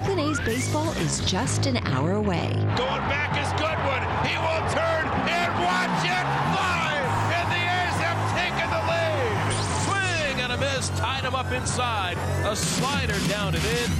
[0.00, 2.48] Oakland A's baseball is just an hour away.
[2.54, 4.00] Going back is Goodwin.
[4.24, 6.26] He will turn and watch it
[6.56, 6.96] fly.
[7.36, 9.52] And the A's have taken the lead.
[9.84, 10.88] Swing and a miss.
[10.98, 12.16] Tied him up inside.
[12.50, 13.90] A slider down and in.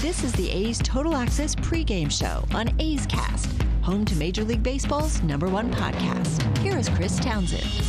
[0.00, 3.50] This is the A's Total Access pregame show on A's Cast,
[3.82, 6.56] home to Major League Baseball's number one podcast.
[6.58, 7.84] Here is Chris Townsend.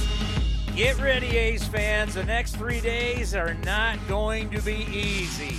[0.76, 2.16] Get ready, A's fans.
[2.16, 5.56] The next three days are not going to be easy.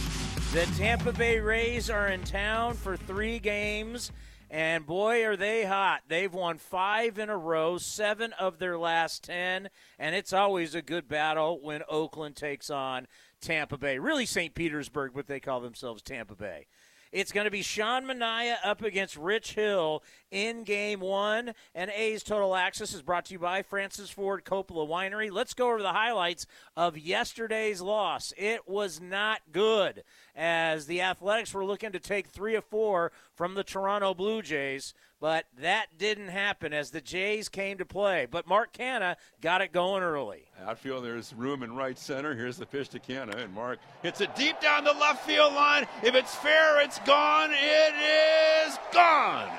[0.51, 4.11] The Tampa Bay Rays are in town for three games,
[4.50, 6.05] and boy, are they hot.
[6.09, 10.81] They've won five in a row, seven of their last ten, and it's always a
[10.81, 13.07] good battle when Oakland takes on
[13.43, 13.99] Tampa Bay.
[13.99, 14.55] Really, St.
[14.55, 16.67] Petersburg, but they call themselves Tampa Bay.
[17.13, 21.55] It's going to be Sean Manaea up against Rich Hill in game one.
[21.75, 25.31] And A's Total Access is brought to you by Francis Ford Coppola Winery.
[25.31, 26.46] Let's go over the highlights
[26.77, 28.33] of yesterday's loss.
[28.36, 33.55] It was not good as the Athletics were looking to take three or four from
[33.55, 34.94] the Toronto Blue Jays.
[35.20, 38.28] But that didn't happen as the Jays came to play.
[38.30, 40.45] But Mark Canha got it going early.
[40.64, 42.36] Outfield, there's room in right center.
[42.36, 45.89] Here's the pitch to Canha, and Mark hits it deep down the left field line.
[46.05, 47.50] If it's fair, it's gone.
[47.52, 49.50] It is gone.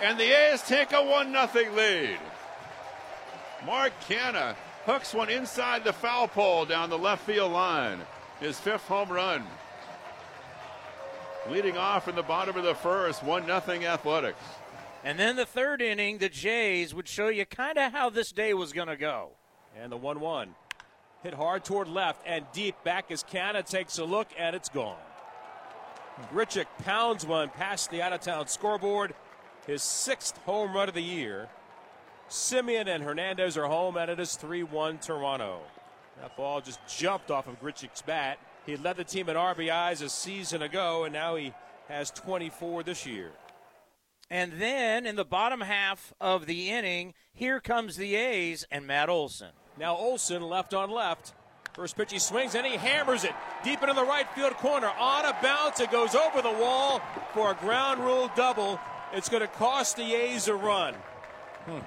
[0.00, 2.18] And the A's take a 1 0 lead.
[3.66, 8.00] Mark Canha hooks one inside the foul pole down the left field line.
[8.40, 9.44] His fifth home run.
[11.48, 14.42] Leading off in the bottom of the first, 1 0 Athletics.
[15.04, 18.54] And then the third inning, the Jays would show you kind of how this day
[18.54, 19.30] was going to go.
[19.80, 20.54] And the 1 1.
[21.22, 24.96] Hit hard toward left and deep back as Canha takes a look, and it's gone.
[26.32, 29.14] Grichuk pounds one past the out of town scoreboard.
[29.66, 31.48] His sixth home run of the year.
[32.28, 35.60] Semien and Hernandez are home, and it is 3 1 Toronto.
[36.20, 38.38] That ball just jumped off of Grichuk's bat.
[38.66, 41.52] He led the team in RBIs a season ago, and now he
[41.88, 43.32] has 24 this year.
[44.30, 49.08] And then in the bottom half of the inning, here comes the A's and Matt
[49.08, 49.50] Olson.
[49.78, 51.34] Now Olson left on left.
[51.74, 53.32] First pitch he swings and he hammers it
[53.64, 54.90] deep into the right field corner.
[54.98, 57.00] On a bounce, it goes over the wall
[57.32, 58.78] for a ground rule double.
[59.12, 60.94] It's going to cost the A's a run.
[61.66, 61.80] Hmm.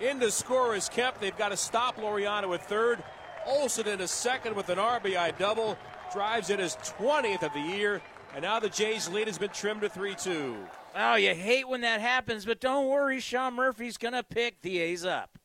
[0.00, 1.20] In the score is kept.
[1.20, 3.02] They've got to stop Laureano at third.
[3.46, 5.76] Olson in a second with an RBI double.
[6.12, 8.00] Drives in his 20th of the year.
[8.34, 10.56] And now the Jays' lead has been trimmed to 3 2.
[10.96, 13.20] Oh, you hate when that happens, but don't worry.
[13.20, 15.38] Sean Murphy's going to pick the A's up.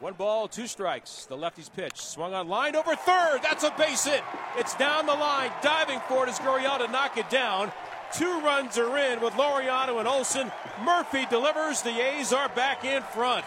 [0.00, 1.26] One ball, two strikes.
[1.26, 1.96] The lefty's pitch.
[1.96, 3.40] Swung on line over third.
[3.42, 4.22] That's a base hit.
[4.56, 5.50] It's down the line.
[5.60, 7.72] Diving for it is Gurriel to knock it down.
[8.14, 10.50] Two runs are in with Laureano and Olson.
[10.82, 11.82] Murphy delivers.
[11.82, 13.44] The A's are back in front.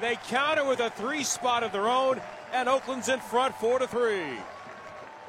[0.00, 2.20] They counter with a three spot of their own,
[2.52, 4.38] and Oakland's in front four to three.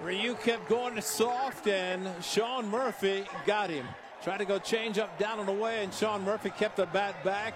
[0.01, 3.85] Ryu kept going soft, and Sean Murphy got him.
[4.23, 7.53] Tried to go change up down and away, and Sean Murphy kept the bat back,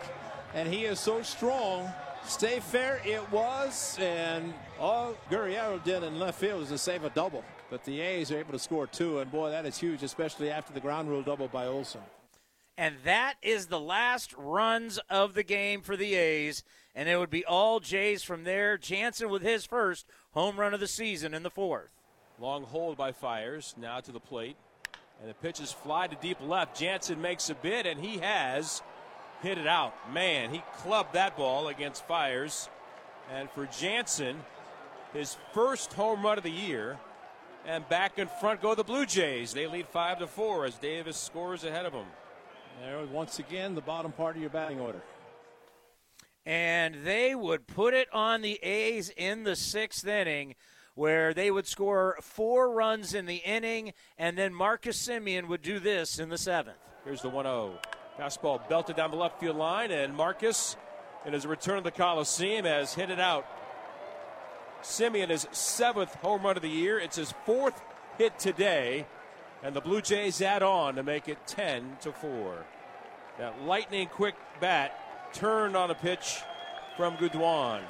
[0.53, 1.91] and he is so strong.
[2.25, 7.09] Stay fair, it was, and all Gurriel did in left field was to save a
[7.09, 7.43] double.
[7.69, 10.73] But the A's are able to score two, and boy, that is huge, especially after
[10.73, 12.01] the ground rule double by Olson.
[12.77, 16.63] And that is the last runs of the game for the A's,
[16.95, 18.77] and it would be all Jays from there.
[18.77, 21.89] Jansen with his first home run of the season in the fourth.
[22.39, 24.55] Long hold by Fiers, now to the plate.
[25.19, 26.79] And the pitches fly to deep left.
[26.79, 28.81] Jansen makes a bid, and he has
[29.41, 29.93] hit it out.
[30.13, 32.69] Man, he clubbed that ball against Fiers.
[33.29, 34.37] And for Jansen,
[35.13, 36.97] his first home run of the year.
[37.65, 39.53] And back in front go the Blue Jays.
[39.53, 42.07] They lead five to four as Davis scores ahead of them.
[42.81, 45.01] There, once again, the bottom part of your batting order.
[46.45, 50.55] And they would put it on the A's in the sixth inning
[50.99, 55.79] where they would score four runs in the inning, and then Marcus Semien would do
[55.79, 56.75] this in the seventh.
[57.05, 57.79] Here's the 1 0.
[58.19, 60.75] Fastball belted down the left field line, and Marcus,
[61.25, 63.45] in his return to the Coliseum, has hit it out.
[64.81, 66.99] Semien is seventh home run of the year.
[66.99, 67.81] It's his fourth
[68.17, 69.05] hit today,
[69.63, 72.65] and the Blue Jays add on to make it 10 to 4.
[73.37, 76.39] That lightning quick bat turned on a pitch
[76.97, 77.81] from Guduan.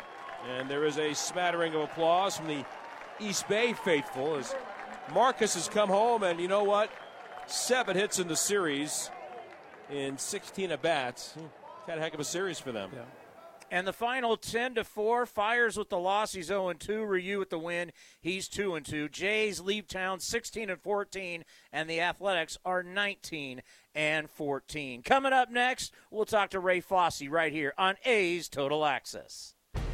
[0.48, 2.64] And there is a smattering of applause from the
[3.20, 4.56] East Bay faithful as
[5.14, 6.90] Marcus has come home, and you know what?
[7.48, 9.10] Seven hits in the series
[9.90, 11.34] in 16 at bats.
[11.34, 11.46] Hmm,
[11.88, 12.92] had a heck of a series for them.
[12.94, 13.02] Yeah.
[13.72, 15.26] And the final 10 to 4.
[15.26, 16.34] Fiers with the loss.
[16.34, 17.04] He's 0 2.
[17.04, 17.92] Ryu with the win.
[18.20, 19.10] He's 2 and 2.
[19.10, 21.46] Jays leave town 16 and 14.
[21.72, 23.62] And the Athletics are 19
[23.94, 25.04] and 14.
[25.04, 29.56] Coming up next, we'll talk to Ray Fosse right here on A's Total Access.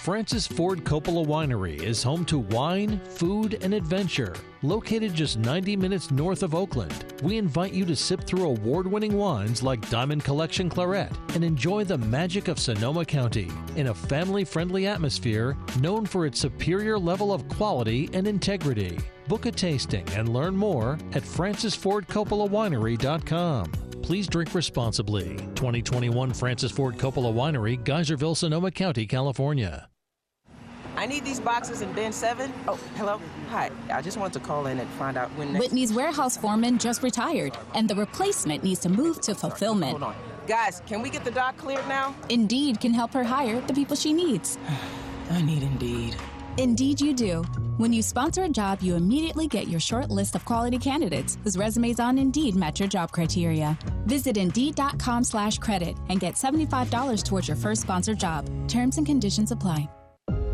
[0.00, 4.34] Francis Ford Coppola Winery is home to wine, food, and adventure.
[4.62, 9.16] Located just 90 minutes north of Oakland, we invite you to sip through award winning
[9.16, 14.44] wines like Diamond Collection Claret and enjoy the magic of Sonoma County in a family
[14.44, 18.98] friendly atmosphere known for its superior level of quality and integrity.
[19.28, 23.72] Book a tasting and learn more at francisfordcoppolawinery.com.
[24.02, 25.36] Please drink responsibly.
[25.54, 29.88] 2021 Francis Ford Coppola Winery, Geyserville, Sonoma County, California.
[31.00, 32.52] I need these boxes in bin seven.
[32.68, 33.18] Oh, hello.
[33.48, 33.70] Hi.
[33.90, 35.54] I just wanted to call in and find out when.
[35.54, 39.92] Next- Whitney's warehouse foreman just retired, and the replacement needs to move to fulfillment.
[39.92, 40.14] Hold on.
[40.46, 42.14] Guys, can we get the dock cleared now?
[42.28, 44.58] Indeed can help her hire the people she needs.
[45.30, 46.16] I need Indeed.
[46.58, 47.44] Indeed, you do.
[47.78, 51.56] When you sponsor a job, you immediately get your short list of quality candidates whose
[51.56, 53.78] resumes on Indeed match your job criteria.
[54.04, 58.44] Visit Indeed.com slash credit and get $75 towards your first sponsored job.
[58.68, 59.88] Terms and conditions apply.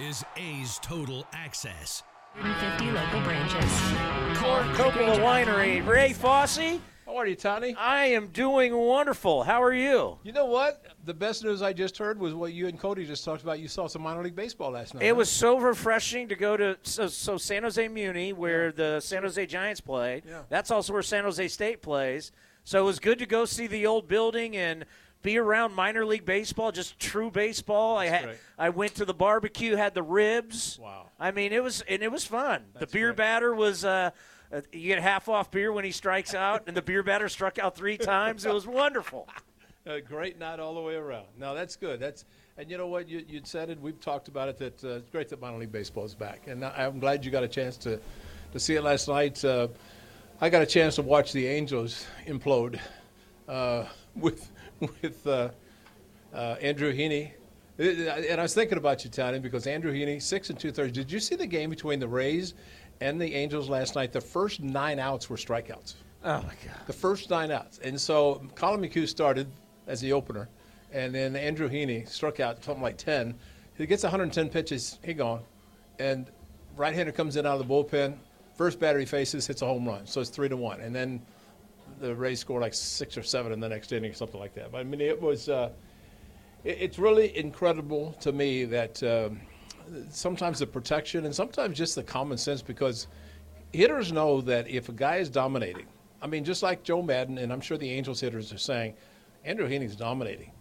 [0.00, 2.02] This is A's Total Access.
[2.34, 3.70] 50 local branches.
[4.38, 5.86] Call Coppola Winery.
[5.86, 6.80] Ray Fosse.
[7.04, 7.74] How are you, Tony?
[7.74, 9.42] I am doing wonderful.
[9.42, 10.16] How are you?
[10.22, 10.86] You know what?
[11.04, 13.60] The best news I just heard was what you and Cody just talked about.
[13.60, 15.02] You saw some minor league baseball last night.
[15.02, 15.16] It huh?
[15.16, 19.44] was so refreshing to go to so, so San Jose Muni, where the San Jose
[19.46, 20.22] Giants play.
[20.26, 20.42] Yeah.
[20.48, 22.32] That's also where San Jose State plays.
[22.64, 24.86] So it was good to go see the old building and
[25.22, 27.96] be around minor league baseball, just true baseball.
[27.96, 28.36] I had great.
[28.58, 30.78] I went to the barbecue, had the ribs.
[30.80, 31.06] Wow.
[31.18, 32.64] I mean, it was and it was fun.
[32.74, 33.16] That's the beer great.
[33.16, 33.84] batter was.
[33.84, 34.10] Uh,
[34.52, 37.58] uh, you get half off beer when he strikes out, and the beer batter struck
[37.60, 38.44] out three times.
[38.44, 39.28] It was wonderful.
[39.86, 41.26] a great night all the way around.
[41.38, 42.00] No, that's good.
[42.00, 42.24] That's
[42.58, 43.80] and you know what you you said it.
[43.80, 44.58] We've talked about it.
[44.58, 47.30] That uh, it's great that minor league baseball is back, and I- I'm glad you
[47.30, 48.00] got a chance to
[48.52, 49.44] to see it last night.
[49.44, 49.68] Uh,
[50.40, 52.80] I got a chance to watch the Angels implode
[53.48, 53.84] uh,
[54.16, 54.50] with
[54.80, 55.50] with uh,
[56.32, 57.32] uh, Andrew Heaney.
[57.78, 60.92] And I was thinking about you, Tony, because Andrew Heaney, six and two thirds.
[60.92, 62.54] Did you see the game between the Rays
[63.00, 64.12] and the Angels last night?
[64.12, 65.94] The first nine outs were strikeouts.
[66.22, 66.86] Oh my God!
[66.86, 67.78] The first nine outs.
[67.78, 69.46] And so Collin McHugh started
[69.86, 70.50] as the opener,
[70.92, 73.34] and then Andrew Heaney struck out something like 10.
[73.78, 75.40] He gets 110 pitches, he gone.
[75.98, 76.26] And
[76.76, 78.16] right hander comes in out of the bullpen.
[78.56, 80.06] First batter he faces hits a home run.
[80.06, 80.80] So it's three to one.
[80.80, 81.22] And then
[82.00, 84.72] the Rays score like six or seven in the next inning or something like that.
[84.72, 85.48] But I mean, it was.
[85.48, 85.70] Uh,
[86.64, 89.40] it- it's really incredible to me that um,
[90.10, 93.06] sometimes the protection and sometimes just the common sense because
[93.72, 95.86] hitters know that if a guy is dominating,
[96.22, 98.94] I mean, just like Joe Maddon, and I'm sure the Angels hitters are saying,
[99.44, 100.52] Andrew Heaney's dominating.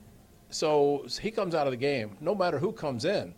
[0.52, 3.34] So he comes out of the game, no matter who comes in,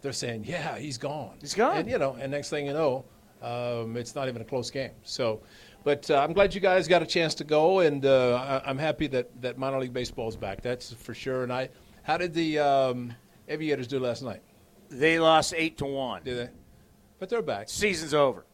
[0.00, 1.36] they're saying, yeah, he's gone.
[1.40, 1.76] He's gone.
[1.76, 3.04] And, you know, and next thing you know,
[3.42, 4.92] um, it's not even a close game.
[5.02, 5.40] So,
[5.86, 8.76] but uh, I'm glad you guys got a chance to go, and uh, I- I'm
[8.76, 10.60] happy that, that minor league baseball is back.
[10.60, 11.44] That's for sure.
[11.44, 11.68] And I,
[12.02, 13.12] how did the um,
[13.48, 14.42] Aviators do last night?
[14.88, 16.24] They lost eight to one.
[16.24, 16.50] Did they?
[17.20, 17.68] But they're back.
[17.68, 18.44] Season's over.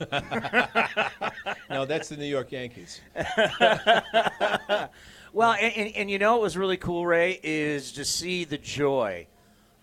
[1.70, 3.00] no, that's the New York Yankees.
[5.32, 8.56] Well, and, and, and you know what was really cool, Ray, is to see the
[8.56, 9.26] joy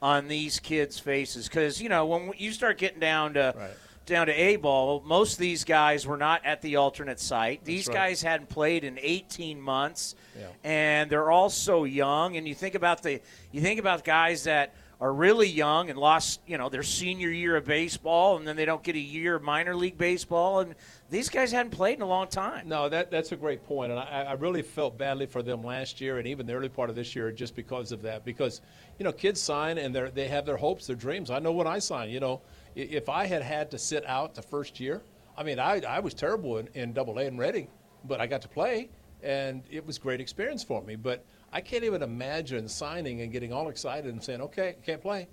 [0.01, 1.47] on these kids' faces.
[1.47, 3.69] Because you know when you start getting down to Right.
[4.05, 7.63] Down to A ball, most of these guys were not at the alternate site.
[7.63, 7.93] These right.
[7.93, 10.47] guys hadn't played in 18 months, Yeah.
[10.63, 12.35] and they're all so young.
[12.35, 16.39] And you think about the you think about guys that are really young and lost,
[16.47, 19.43] you know, their senior year of baseball, and then they don't get a year of
[19.43, 20.75] minor league baseball, and
[21.09, 22.69] these guys hadn't played in a long time.
[22.69, 25.99] No, that that's a great point, and I, I really felt badly for them last
[25.99, 28.23] year, and even the early part of this year, just because of that.
[28.23, 28.61] Because
[28.97, 31.29] you know, kids sign and they they have their hopes, their dreams.
[31.29, 32.41] I know when I signed, you know,
[32.75, 35.01] if I had had to sit out the first year,
[35.37, 37.67] I mean, I I was terrible in, in Double A and Reading,
[38.05, 38.89] but I got to play,
[39.21, 40.95] and it was great experience for me.
[40.95, 45.27] But I can't even imagine signing and getting all excited and saying, okay, can't play.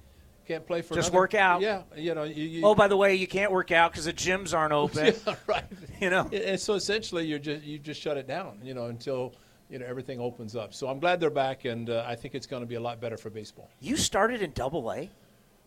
[0.46, 1.60] can't play for Just another- work out.
[1.60, 2.24] Yeah, you know.
[2.24, 5.14] You, you, Oh, by the way, you can't work out because the gyms aren't open.
[5.26, 5.64] Yeah, right.
[6.00, 6.28] You know.
[6.32, 9.34] And so essentially, you're just you just shut it down, you know, until
[9.68, 10.74] you know everything opens up.
[10.74, 13.00] So I'm glad they're back, and uh, I think it's going to be a lot
[13.00, 13.68] better for baseball.
[13.80, 15.08] You started in Double A.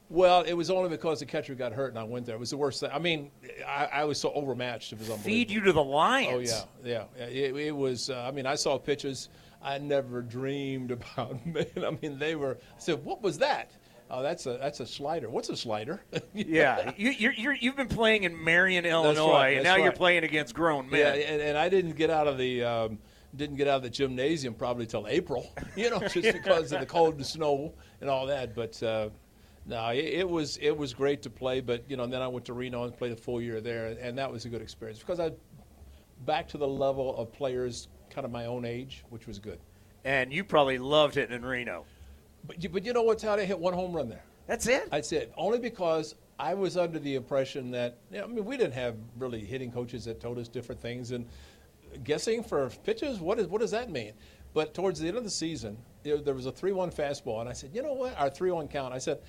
[0.09, 2.35] Well, it was only because the catcher got hurt, and I went there.
[2.35, 2.91] It was the worst thing.
[2.93, 3.31] I mean,
[3.67, 4.93] I, I was so overmatched.
[4.93, 5.25] It was unbelievable.
[5.25, 6.53] Feed you to the Lions.
[6.53, 7.25] Oh yeah, yeah.
[7.25, 8.09] It, it was.
[8.09, 9.29] Uh, I mean, I saw pitches
[9.63, 11.45] I never dreamed about.
[11.45, 12.57] Man, I mean, they were.
[12.61, 13.71] I said, "What was that?"
[14.09, 15.29] Oh, that's a that's a slider.
[15.29, 16.03] What's a slider?
[16.11, 19.77] You Yeah, you, you're, you're, you've been playing in Marion, That's Illinois, right, and that's
[19.77, 20.99] now you're playing against grown men.
[20.99, 22.99] Yeah, and, and I didn't get out of the um,
[23.35, 25.51] didn't get out of the gymnasium probably till April.
[25.75, 28.53] You know, just because of the cold and snow and all that.
[28.53, 29.09] But uh,
[29.65, 31.61] no, it, it was it was great to play.
[31.61, 33.97] But you know, then I went to Reno and played a full year there, and,
[33.97, 35.31] and that was a good experience because I
[36.25, 39.59] back to the level of players kind of my own age, which was good.
[40.05, 41.85] And you probably loved it in Reno.
[42.45, 43.39] But you, but you know what, Todd?
[43.39, 44.23] I hit one home run there.
[44.47, 44.91] That's it.
[44.91, 45.31] That's it.
[45.37, 48.95] Only because I was under the impression that you know, I mean we didn't have
[49.17, 51.25] really hitting coaches that told us different things and
[52.03, 53.19] guessing for pitches.
[53.19, 54.13] What is what does that mean?
[54.53, 57.53] But towards the end of the season, there, there was a three-one fastball, and I
[57.53, 58.15] said, you know what?
[58.19, 58.93] Our three-one count.
[58.93, 59.19] I said.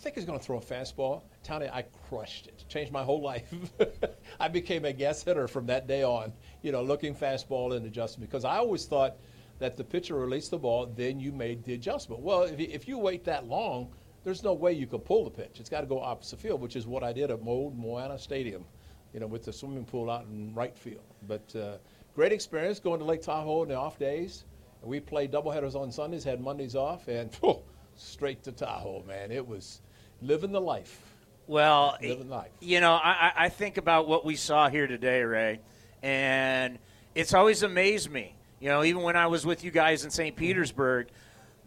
[0.00, 1.24] I think he's going to throw a fastball.
[1.42, 2.64] Tony, I crushed it.
[2.70, 3.52] Changed my whole life.
[4.40, 6.32] I became a guess hitter from that day on.
[6.62, 9.18] You know, looking fastball and adjustment because I always thought
[9.58, 12.22] that the pitcher released the ball, then you made the adjustment.
[12.22, 13.92] Well, if you, if you wait that long,
[14.24, 15.60] there's no way you can pull the pitch.
[15.60, 18.64] It's got to go opposite field, which is what I did at Mold Moana Stadium,
[19.12, 21.04] you know, with the swimming pool out in right field.
[21.28, 21.76] But uh,
[22.14, 24.46] great experience going to Lake Tahoe in the off days.
[24.82, 27.30] We played doubleheaders on Sundays, had Mondays off, and
[27.96, 29.30] straight to Tahoe, man.
[29.30, 29.82] It was
[30.22, 31.02] living the life.
[31.46, 32.50] Well, living life.
[32.60, 35.60] you know, I, I think about what we saw here today, Ray,
[36.02, 36.78] and
[37.14, 38.36] it's always amazed me.
[38.60, 40.36] You know, even when I was with you guys in St.
[40.36, 41.08] Petersburg,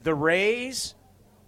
[0.04, 0.96] the Rays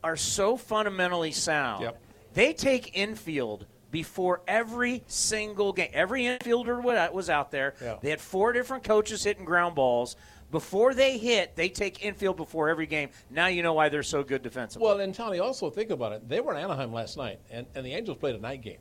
[0.03, 1.83] are so fundamentally sound.
[1.83, 2.01] Yep.
[2.33, 5.91] They take infield before every single game.
[5.93, 6.83] Every infielder
[7.13, 7.75] was out there.
[7.81, 7.97] Yeah.
[8.01, 10.17] They had four different coaches hitting ground balls.
[10.55, 13.09] Before they hit, they take infield before every game.
[13.29, 14.87] Now you know why they're so good defensively.
[14.87, 16.29] Well, and Tony, also think about it.
[16.29, 18.77] They were in Anaheim last night, and, and the Angels played a night game.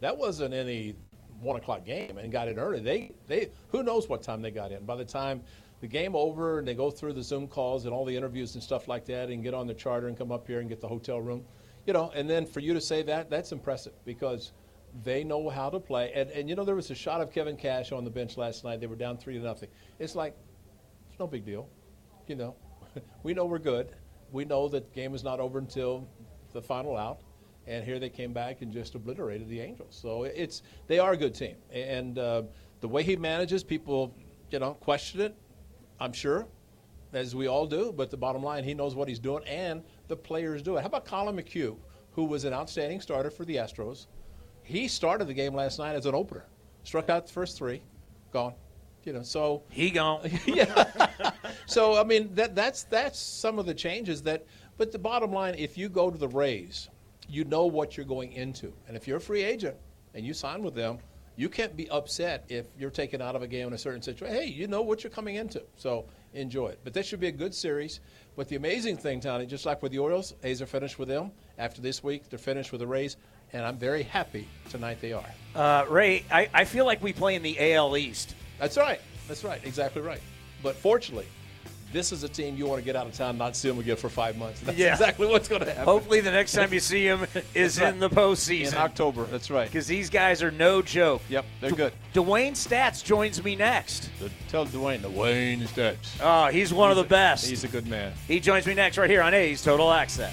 [0.00, 0.94] That wasn't any
[1.40, 2.80] one o'clock game, and got in early.
[2.80, 4.84] They they who knows what time they got in.
[4.84, 5.40] By the time
[5.80, 8.62] the game over, and they go through the Zoom calls and all the interviews and
[8.62, 10.88] stuff like that, and get on the charter and come up here and get the
[10.88, 11.42] hotel room,
[11.86, 12.12] you know.
[12.14, 14.52] And then for you to say that, that's impressive because
[15.02, 16.12] they know how to play.
[16.14, 18.62] And and you know there was a shot of Kevin Cash on the bench last
[18.62, 18.78] night.
[18.78, 19.70] They were down three to nothing.
[19.98, 20.36] It's like
[21.14, 21.68] it's no big deal.
[22.26, 22.56] You know,
[23.22, 23.90] we know we're good.
[24.32, 26.08] We know that the game is not over until
[26.52, 27.20] the final out.
[27.68, 29.96] And here they came back and just obliterated the Angels.
[30.02, 31.54] So it's they are a good team.
[31.72, 32.42] And uh,
[32.80, 34.12] the way he manages, people,
[34.50, 35.36] you know, question it.
[36.00, 36.48] I'm sure,
[37.12, 37.92] as we all do.
[37.96, 40.80] But the bottom line, he knows what he's doing, and the players do it.
[40.80, 41.76] How about Collin McHugh,
[42.10, 44.08] who was an outstanding starter for the Astros?
[44.64, 46.46] He started the game last night as an opener,
[46.82, 47.82] struck out the first three,
[48.32, 48.54] gone.
[49.04, 50.30] You know, so he gone.
[50.46, 51.32] yeah.
[51.66, 54.46] so I mean that that's that's some of the changes that.
[54.76, 56.88] But the bottom line, if you go to the Rays,
[57.28, 59.76] you know what you're going into, and if you're a free agent
[60.14, 60.98] and you sign with them,
[61.36, 64.36] you can't be upset if you're taken out of a game in a certain situation.
[64.36, 66.80] Hey, you know what you're coming into, so enjoy it.
[66.84, 68.00] But this should be a good series.
[68.36, 71.32] But the amazing thing, Tony, just like with the Orioles, A's are finished with them.
[71.58, 73.16] After this week, they're finished with the Rays,
[73.52, 75.24] and I'm very happy tonight they are.
[75.54, 78.34] Uh, Ray, I, I feel like we play in the AL East.
[78.64, 79.00] That's right.
[79.28, 79.60] That's right.
[79.62, 80.20] Exactly right.
[80.62, 81.26] But fortunately,
[81.92, 83.96] this is a team you want to get out of town, not see them again
[83.96, 84.60] for five months.
[84.60, 84.92] That's Yeah.
[84.92, 85.84] exactly what's going to happen.
[85.84, 87.92] Hopefully, the next time you see him is right.
[87.92, 88.72] in the postseason.
[88.72, 89.24] In October.
[89.24, 89.68] That's right.
[89.70, 91.20] Because these guys are no joke.
[91.28, 91.92] Yep, they're good.
[92.14, 94.08] DeWayne Staats joins me next.
[94.48, 96.16] Tell Dwayne, DeWayne Staats.
[96.22, 97.46] Oh, ah, he's one of the best.
[97.46, 98.14] He's a good man.
[98.26, 100.32] He joins me next right here on A's Total Access.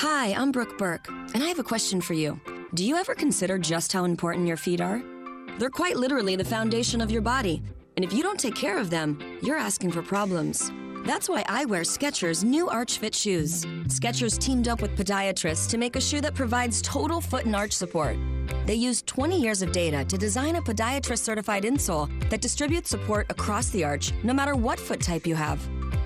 [0.00, 2.40] Hi, I'm Brooke Burke, and I have a question for you.
[2.74, 5.02] Do you ever consider just how important your feet are?
[5.58, 7.64] They're quite literally the foundation of your body,
[7.96, 10.70] and if you don't take care of them, you're asking for problems.
[11.04, 13.64] That's why I wear Skechers' new Arch Fit shoes.
[13.88, 17.72] Skechers teamed up with podiatrists to make a shoe that provides total foot and arch
[17.72, 18.16] support.
[18.66, 23.26] They used 20 years of data to design a podiatrist certified insole that distributes support
[23.30, 25.58] across the arch, no matter what foot type you have.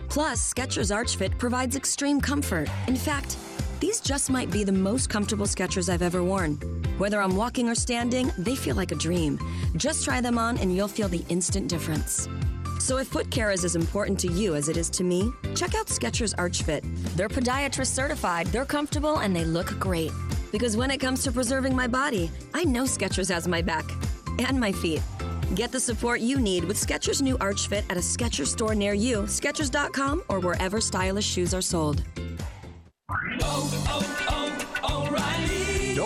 [0.09, 2.71] Plus, Skechers Arch Fit provides extreme comfort.
[2.87, 3.37] In fact,
[3.83, 6.55] these just might be the most comfortable Skechers I've ever worn.
[6.99, 9.41] Whether I'm walking or standing, they feel like a dream.
[9.75, 12.29] Just try them on and you'll feel the instant difference.
[12.79, 15.75] So if foot care is as important to you as it is to me, check
[15.75, 16.85] out Skechers Arch Fit.
[17.17, 20.13] They're podiatrist certified, they're comfortable, and they look great.
[20.53, 23.91] Because when it comes to preserving my body, I know Skechers has my back
[24.39, 25.03] and my feet.
[25.57, 28.95] Get the support you need with Skechers new Arch Fit at a Skechers store near
[28.95, 32.05] you, Skechers.com, or wherever stylish shoes are sold.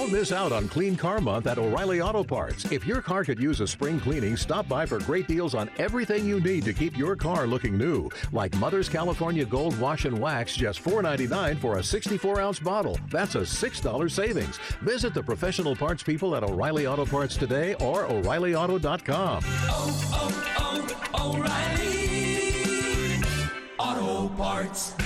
[0.07, 2.71] Don't miss out on Clean Car Month at O'Reilly Auto Parts.
[2.71, 6.25] If your car could use a spring cleaning, stop by for great deals on everything
[6.25, 8.09] you need to keep your car looking new.
[8.31, 12.99] Like Mother's California Gold Wash and Wax, just $4.99 for a 64 ounce bottle.
[13.11, 14.59] That's a $6 savings.
[14.83, 19.43] Visit the professional parts people at O'Reilly Auto Parts today or O'ReillyAuto.com.
[19.47, 23.23] Oh, oh, oh, O'Reilly
[23.79, 25.06] Auto Parts.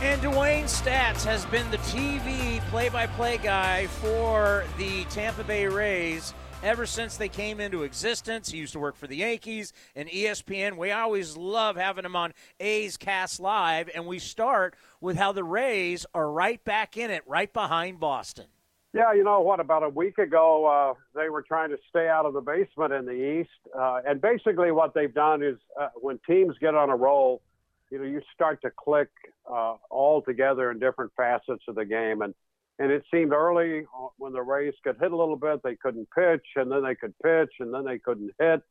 [0.00, 5.66] And DeWayne Staats has been the TV play by play guy for the Tampa Bay
[5.66, 8.48] Rays ever since they came into existence.
[8.48, 10.76] He used to work for the Yankees and ESPN.
[10.76, 13.90] We always love having him on A's Cast Live.
[13.92, 18.46] And we start with how the Rays are right back in it, right behind Boston.
[18.94, 19.58] Yeah, you know what?
[19.58, 23.04] About a week ago, uh, they were trying to stay out of the basement in
[23.04, 23.50] the East.
[23.76, 27.42] Uh, and basically, what they've done is uh, when teams get on a roll,
[27.90, 29.08] you know, you start to click
[29.50, 32.22] uh, all together in different facets of the game.
[32.22, 32.34] And
[32.80, 36.08] and it seemed early uh, when the Rays could hit a little bit, they couldn't
[36.14, 38.62] pitch, and then they could pitch, and then they couldn't hit.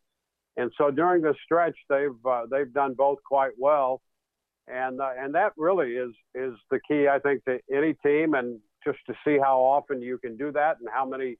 [0.56, 4.02] And so during the stretch, they've uh, they've done both quite well,
[4.68, 8.60] and uh, and that really is is the key, I think, to any team, and
[8.86, 11.38] just to see how often you can do that and how many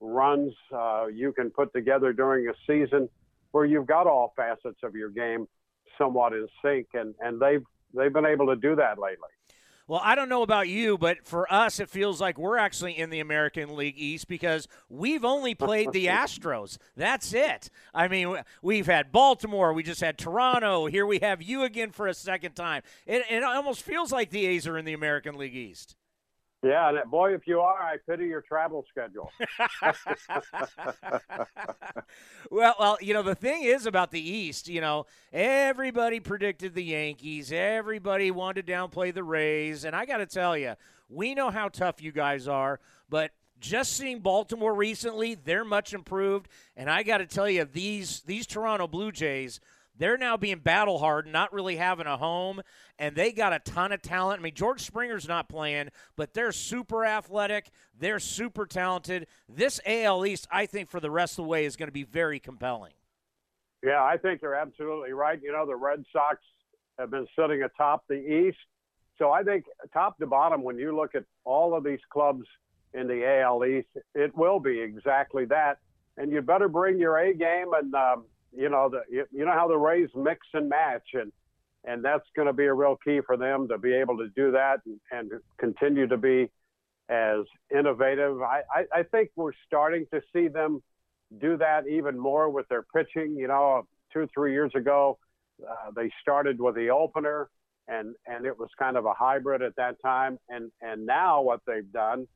[0.00, 3.08] runs uh, you can put together during a season
[3.52, 5.46] where you've got all facets of your game
[5.98, 9.28] somewhat in sync, and and they've they've been able to do that lately.
[9.88, 13.10] Well, I don't know about you, but for us, it feels like we're actually in
[13.10, 16.76] the American League East because we've only played the Astros.
[16.96, 17.70] That's it.
[17.94, 20.86] I mean, we've had Baltimore, we just had Toronto.
[20.86, 22.82] Here we have you again for a second time.
[23.06, 25.94] It, it almost feels like the A's are in the American League East.
[26.62, 29.30] Yeah, and boy, if you are, I pity your travel schedule.
[32.50, 34.66] well, well, you know the thing is about the East.
[34.66, 37.52] You know, everybody predicted the Yankees.
[37.52, 40.74] Everybody wanted to downplay the Rays, and I got to tell you,
[41.08, 42.80] we know how tough you guys are.
[43.08, 48.22] But just seeing Baltimore recently, they're much improved, and I got to tell you, these
[48.22, 49.60] these Toronto Blue Jays.
[49.98, 52.62] They're now being battle hardened, not really having a home,
[52.98, 54.40] and they got a ton of talent.
[54.40, 57.70] I mean, George Springer's not playing, but they're super athletic.
[57.98, 59.26] They're super talented.
[59.48, 62.04] This AL East, I think, for the rest of the way, is going to be
[62.04, 62.92] very compelling.
[63.82, 65.40] Yeah, I think you're absolutely right.
[65.42, 66.38] You know, the Red Sox
[66.98, 68.58] have been sitting atop the East.
[69.18, 72.44] So I think top to bottom, when you look at all of these clubs
[72.92, 75.78] in the AL East, it will be exactly that.
[76.18, 78.24] And you better bring your A game and, um,
[78.56, 81.32] you know the you, know how the Rays mix and match and
[81.84, 84.50] and that's going to be a real key for them to be able to do
[84.50, 86.50] that and, and continue to be
[87.08, 88.42] as innovative.
[88.42, 90.82] I, I, I think we're starting to see them
[91.40, 93.36] do that even more with their pitching.
[93.36, 95.18] You know, two three years ago,
[95.62, 97.48] uh, they started with the opener
[97.88, 100.38] and and it was kind of a hybrid at that time.
[100.48, 102.26] And and now what they've done,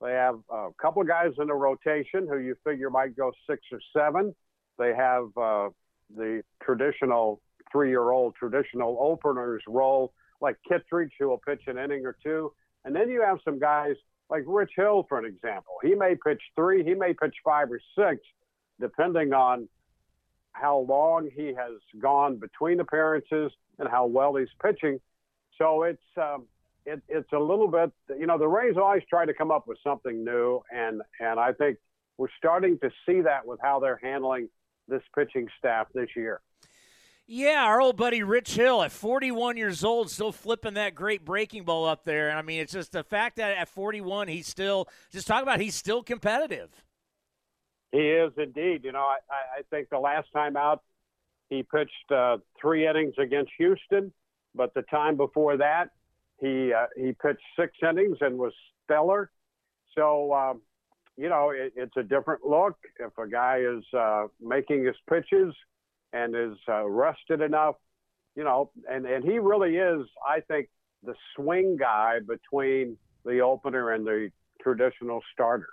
[0.00, 3.80] they have a couple guys in the rotation who you figure might go six or
[3.96, 4.34] seven
[4.80, 5.68] they have uh,
[6.16, 7.40] the traditional
[7.70, 12.52] three-year-old traditional openers role, like Kittredge, who will pitch an inning or two,
[12.84, 13.94] and then you have some guys
[14.30, 15.74] like Rich Hill, for an example.
[15.82, 18.22] He may pitch three, he may pitch five or six,
[18.80, 19.68] depending on
[20.52, 24.98] how long he has gone between appearances and how well he's pitching.
[25.58, 26.46] So it's um,
[26.86, 29.78] it, it's a little bit, you know, the Rays always try to come up with
[29.84, 31.78] something new, and and I think
[32.16, 34.48] we're starting to see that with how they're handling
[34.90, 36.40] this pitching staff this year.
[37.32, 41.62] Yeah, our old buddy Rich Hill at 41 years old, still flipping that great breaking
[41.62, 42.32] ball up there.
[42.32, 45.76] I mean, it's just the fact that at 41 he's still just talk about he's
[45.76, 46.70] still competitive.
[47.92, 48.82] He is indeed.
[48.84, 50.82] You know, I, I think the last time out
[51.50, 54.12] He pitched uh, three innings against Houston,
[54.54, 55.90] but the time before that,
[56.40, 58.52] he uh, he pitched six innings and was
[58.84, 59.30] stellar.
[59.96, 60.62] So, um,
[61.16, 62.76] you know, it, it's a different look.
[62.98, 65.54] If a guy is uh, making his pitches
[66.12, 67.76] and is uh, rested enough,
[68.36, 70.68] you know, and, and he really is, I think,
[71.02, 74.30] the swing guy between the opener and the
[74.62, 75.68] traditional starter.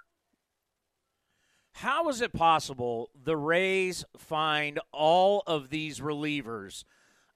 [1.73, 6.83] How is it possible the Rays find all of these relievers?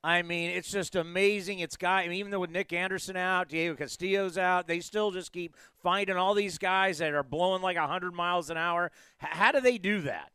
[0.03, 1.59] I mean, it's just amazing.
[1.59, 5.11] It's got I mean, even though with Nick Anderson out, Diego Castillo's out, they still
[5.11, 8.91] just keep finding all these guys that are blowing like hundred miles an hour.
[9.21, 10.31] H- how do they do that?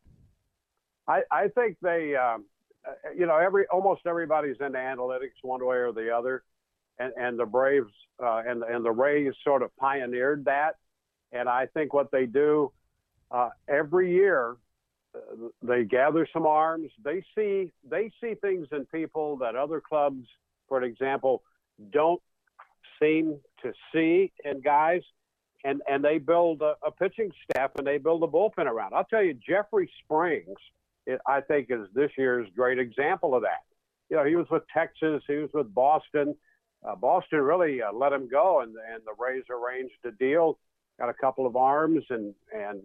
[1.07, 2.45] I, I think they, um,
[2.85, 6.43] uh, you know, every almost everybody's into analytics one way or the other,
[6.97, 7.91] and and the Braves
[8.23, 10.75] uh, and and the Rays sort of pioneered that,
[11.33, 12.71] and I think what they do
[13.31, 14.55] uh, every year
[15.61, 16.89] they gather some arms.
[17.03, 20.27] They see they see things in people that other clubs,
[20.67, 21.43] for example,
[21.91, 22.21] don't
[23.01, 25.01] seem to see in guys,
[25.63, 28.93] and and they build a, a pitching staff and they build a bullpen around.
[28.93, 30.57] I'll tell you, Jeffrey Springs,
[31.05, 33.63] it, I think, is this year's great example of that.
[34.09, 36.35] You know, he was with Texas, he was with Boston.
[36.87, 40.59] Uh, Boston really uh, let him go, and and the Rays arranged a deal,
[40.99, 42.81] got a couple of arms, and and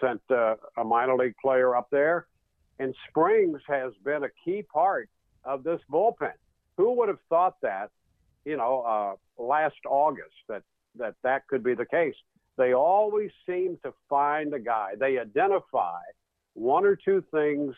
[0.00, 2.26] sent uh, a minor league player up there.
[2.78, 5.08] And Springs has been a key part
[5.44, 6.32] of this bullpen.
[6.76, 7.90] Who would have thought that,
[8.44, 10.62] you know, uh, last August that,
[10.96, 12.14] that that could be the case?
[12.56, 14.92] They always seem to find a guy.
[14.98, 16.00] They identify
[16.54, 17.74] one or two things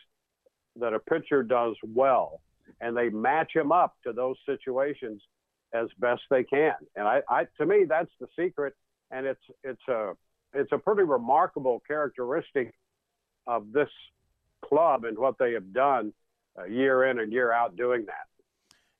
[0.76, 2.40] that a pitcher does well,
[2.80, 5.22] and they match him up to those situations
[5.72, 6.74] as best they can.
[6.96, 8.74] And I, I to me, that's the secret.
[9.10, 10.14] And it's it's a
[10.54, 12.74] it's a pretty remarkable characteristic
[13.46, 13.88] of this
[14.64, 16.12] club and what they have done
[16.58, 18.26] uh, year in and year out doing that.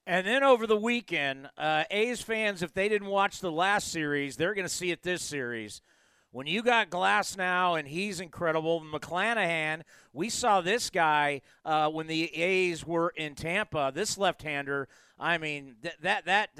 [0.06, 4.36] And then over the weekend, uh, A's fans, if they didn't watch the last series,
[4.36, 5.80] they're going to see it this series.
[6.34, 12.24] When you got Glasnow and he's incredible, McClanahan, we saw this guy uh, when the
[12.34, 13.92] A's were in Tampa.
[13.94, 16.50] This left-hander, I mean, th- that that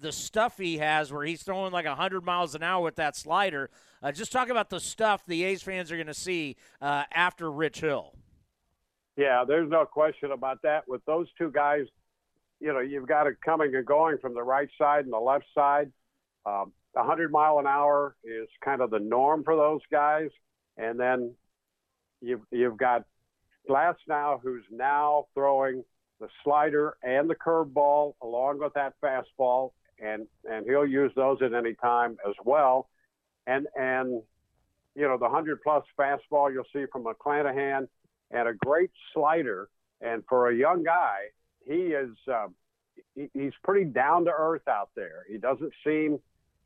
[0.00, 3.70] the stuff he has where he's throwing like hundred miles an hour with that slider.
[4.00, 7.50] Uh, just talk about the stuff the A's fans are going to see uh, after
[7.50, 8.14] Rich Hill.
[9.16, 10.86] Yeah, there's no question about that.
[10.86, 11.86] With those two guys,
[12.60, 15.46] you know, you've got it coming and going from the right side and the left
[15.56, 15.90] side.
[16.46, 20.30] Um, 100 mile an hour is kind of the norm for those guys,
[20.76, 21.34] and then
[22.20, 23.04] you've you've got
[23.68, 25.84] Glasnow, who's now throwing
[26.20, 31.52] the slider and the curveball along with that fastball, and and he'll use those at
[31.52, 32.88] any time as well
[33.46, 34.22] and and
[34.94, 37.88] you know the hundred plus fastball you'll see from McClanahan,
[38.30, 39.68] and a great slider.
[40.00, 41.18] And for a young guy,
[41.66, 42.48] he is uh,
[43.14, 45.24] he, he's pretty down to earth out there.
[45.30, 46.18] He doesn't seem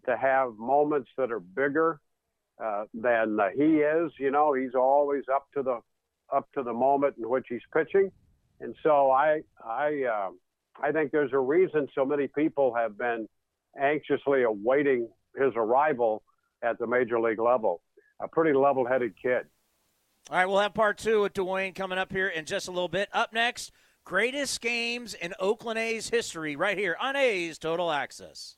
[0.08, 2.00] to have moments that are bigger
[2.62, 4.10] uh, than uh, he is.
[4.18, 5.80] You know, he's always up to the
[6.34, 8.10] up to the moment in which he's pitching.
[8.60, 10.30] And so I I uh,
[10.82, 13.28] I think there's a reason so many people have been
[13.80, 16.22] anxiously awaiting his arrival
[16.62, 17.82] at the major league level.
[18.20, 19.46] A pretty level headed kid.
[20.30, 22.88] All right, we'll have part two with Dwayne coming up here in just a little
[22.88, 23.08] bit.
[23.12, 23.70] Up next,
[24.04, 28.57] greatest games in Oakland A's history right here on A's Total Access.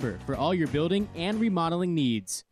[0.25, 2.43] for all your building and remodeling needs.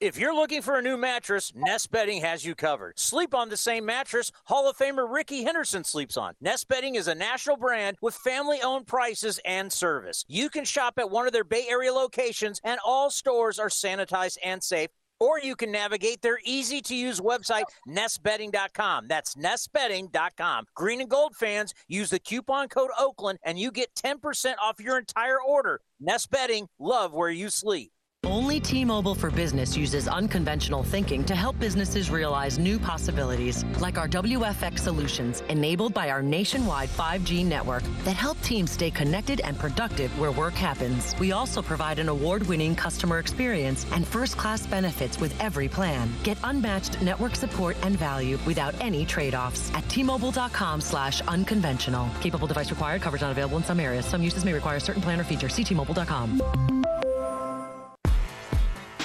[0.00, 2.98] If you're looking for a new mattress, Nest Bedding has you covered.
[2.98, 6.34] Sleep on the same mattress Hall of Famer Rickey Henderson sleeps on.
[6.40, 10.24] Nest Bedding is a national brand with family owned prices and service.
[10.28, 14.36] You can shop at one of their Bay Area locations, and all stores are sanitized
[14.44, 14.90] and safe
[15.20, 19.08] or you can navigate their easy to use website, nestbedding.com.
[19.08, 20.66] That's nestbedding.com.
[20.74, 24.98] Green and gold fans, use the coupon code Oakland and you get 10% off your
[24.98, 25.80] entire order.
[26.00, 27.93] Nest Bedding, love where you sleep.
[28.26, 33.98] Only T Mobile for Business uses unconventional thinking to help businesses realize new possibilities, like
[33.98, 39.58] our WFX solutions, enabled by our nationwide 5G network that help teams stay connected and
[39.58, 41.14] productive where work happens.
[41.18, 46.10] We also provide an award winning customer experience and first class benefits with every plan.
[46.22, 52.08] Get unmatched network support and value without any trade offs at T-Mobile.com slash unconventional.
[52.20, 53.02] Capable device required.
[53.02, 54.06] Coverage not available in some areas.
[54.06, 55.48] Some uses may require certain plan or feature.
[55.48, 56.64] See T-Mobile.com.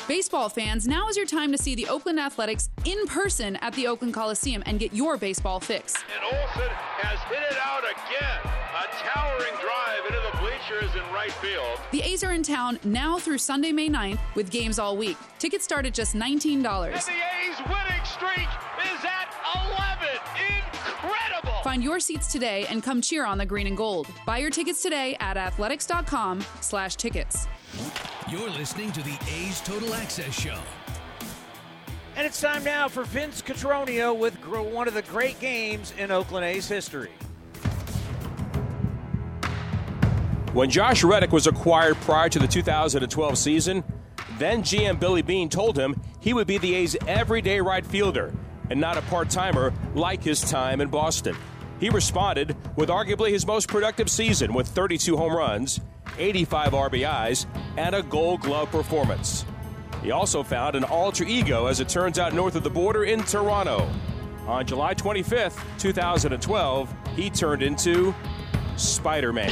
[0.10, 3.86] Baseball fans, now is your time to see the Oakland Athletics in person at the
[3.86, 5.94] Oakland Coliseum and get your baseball fix.
[6.12, 8.40] And Olson has hit it out again.
[8.74, 11.80] A towering drive into the bleachers in right field.
[11.92, 15.16] The A's are in town now through Sunday, May 9th with games all week.
[15.38, 16.56] Tickets start at just $19.
[16.56, 18.50] And the A's winning streak
[18.92, 19.32] is at
[19.70, 20.08] 11.
[20.88, 21.62] Incredible.
[21.64, 24.08] Find your seats today and come cheer on the green and gold.
[24.26, 27.48] Buy your tickets today at athletics.com slash tickets.
[28.30, 30.60] You're listening to the A's Total Access Show.
[32.16, 36.46] And it's time now for Vince Cotroneo with one of the great games in Oakland
[36.46, 37.12] A's history.
[40.54, 43.84] When Josh Reddick was acquired prior to the 2012 season,
[44.38, 48.34] then GM Billy Beane told him he would be the A's everyday right fielder
[48.70, 51.36] and not a part timer like his time in Boston.
[51.80, 55.80] He responded with arguably his most productive season with 32 home runs,
[56.20, 57.46] 85 RBIs,
[57.78, 59.46] and a gold glove performance.
[60.04, 63.24] He also found an alter ego, as it turns out, north of the border in
[63.24, 63.90] Toronto.
[64.48, 68.16] On July 25th, 2012, he turned into
[68.78, 69.52] Spider Man.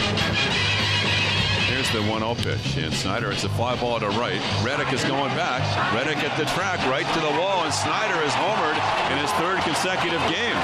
[1.68, 2.78] Here's the 1 0 pitch.
[2.78, 4.42] And Snider, it's a fly ball to right.
[4.64, 5.62] Reddick is going back.
[5.94, 8.80] Reddick at the track, right to the wall, and Snider is homered
[9.12, 10.58] in his third consecutive game.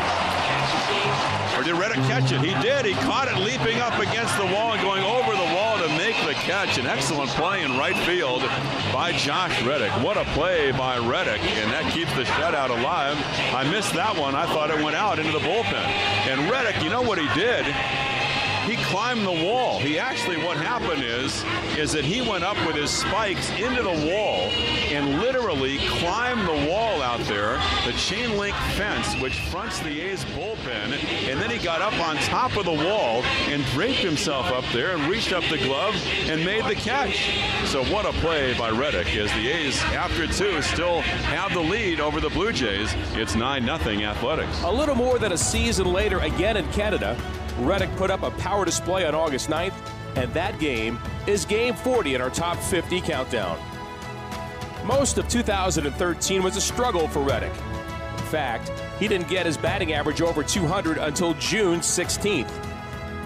[1.54, 2.42] Or did Reddick catch it?
[2.42, 2.86] He did.
[2.86, 5.33] He caught it leaping up against the wall and going over
[6.36, 6.78] catch.
[6.78, 8.42] An excellent play in right field
[8.94, 9.92] by Josh Reddick.
[10.04, 13.18] What a play by Reddick, and that keeps the shutout alive.
[13.54, 14.36] I missed that one.
[14.36, 15.74] I thought it went out into the bullpen.
[15.74, 17.66] And Reddick, you know what he did?
[18.94, 19.80] He climbed the wall.
[19.80, 21.44] He actually, what happened is,
[21.80, 24.52] is that he went up with his spikes into the wall
[24.94, 30.24] and literally climbed the wall out there, the chain link fence, which fronts the A's
[30.26, 30.94] bullpen,
[31.28, 34.96] and then he got up on top of the wall and draped himself up there
[34.96, 35.96] and reached up the glove
[36.28, 37.32] and made the catch.
[37.66, 42.00] So what a play by Reddick as the A's, after two, still have the lead
[42.00, 42.94] over the Blue Jays.
[43.14, 44.62] It's 9-0 Athletics.
[44.64, 47.18] A little more than a season later, again in Canada,
[47.60, 49.74] Reddick put up a power display on August 9th,
[50.16, 53.60] and that game is game 40 in our top 50 countdown.
[54.86, 57.54] Most of 2013 was a struggle for Reddick.
[57.54, 62.52] In fact, he didn't get his batting average over 200 until June 16th.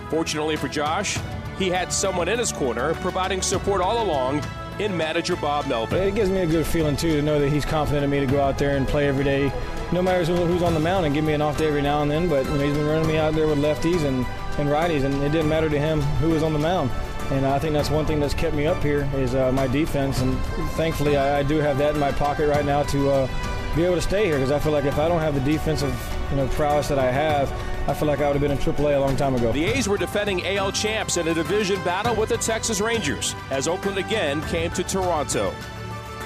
[0.10, 1.18] Fortunately for Josh,
[1.58, 4.44] he had someone in his corner providing support all along
[4.80, 6.02] in manager Bob Melvin.
[6.04, 8.26] It gives me a good feeling, too, to know that he's confident in me to
[8.26, 9.52] go out there and play every day
[9.92, 12.12] no matter who's on the mound and give me an off day every now and
[12.12, 12.28] then.
[12.28, 14.26] But you know, he's been running me out there with lefties and,
[14.60, 16.92] and righties, and it didn't matter to him who was on the mound.
[17.32, 20.22] And I think that's one thing that's kept me up here is uh, my defense.
[20.22, 20.38] And
[20.76, 23.28] thankfully, I, I, do have that in my pocket right now to uh,
[23.76, 25.94] be able to stay here because I feel like if I don't have the defensive
[26.32, 27.52] you know, prowess that I have,
[27.88, 29.54] I feel like I would have been in AAA a long time ago.
[29.54, 33.66] The A's were defending AL champs in a division battle with the Texas Rangers as
[33.66, 35.54] Oakland again came to Toronto.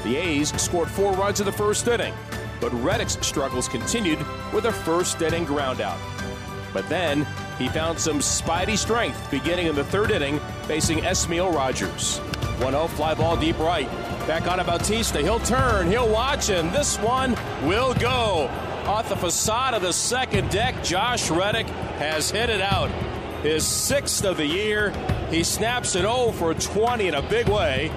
[0.03, 2.15] The A's scored four runs in the first inning,
[2.59, 4.17] but Reddick's struggles continued
[4.51, 5.99] with a first inning groundout.
[6.73, 7.27] But then
[7.59, 12.17] he found some spidey strength beginning in the third inning facing Esmil Rogers.
[12.17, 13.87] 1 0 fly ball deep right.
[14.25, 15.19] Back on to Bautista.
[15.19, 18.49] He'll turn, he'll watch, and this one will go.
[18.85, 21.67] Off the facade of the second deck, Josh Reddick
[21.99, 22.89] has hit it out.
[23.43, 24.91] His sixth of the year.
[25.29, 27.89] He snaps it 0 for 20 in a big way.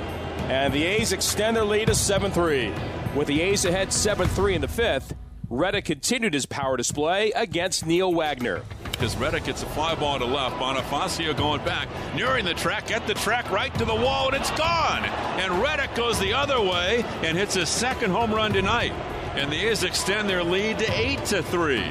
[0.49, 2.73] And the A's extend their lead to 7 3.
[3.17, 5.15] With the A's ahead 7 3 in the fifth,
[5.49, 8.63] Reddick continued his power display against Neil Wagner.
[9.01, 13.07] As Reddick gets a fly ball to left, Bonifacio going back, nearing the track, at
[13.07, 15.05] the track right to the wall, and it's gone.
[15.41, 18.93] And Reddick goes the other way and hits his second home run tonight.
[19.35, 21.83] And the A's extend their lead to 8 to 3.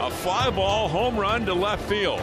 [0.00, 2.22] A fly ball home run to left field.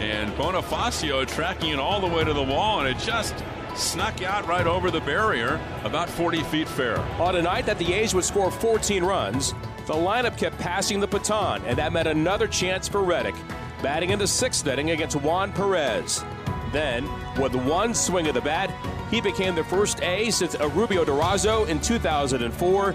[0.00, 3.34] And Bonifacio tracking it all the way to the wall, and it just
[3.76, 6.98] snuck out right over the barrier, about 40 feet fair.
[7.20, 9.52] On a night that the A's would score 14 runs,
[9.86, 13.36] the lineup kept passing the baton, and that meant another chance for Reddick,
[13.82, 16.24] batting in the sixth inning against Juan Perez.
[16.72, 18.70] Then, with one swing of the bat,
[19.10, 22.94] he became the first A since Erubiel Durazo in 2004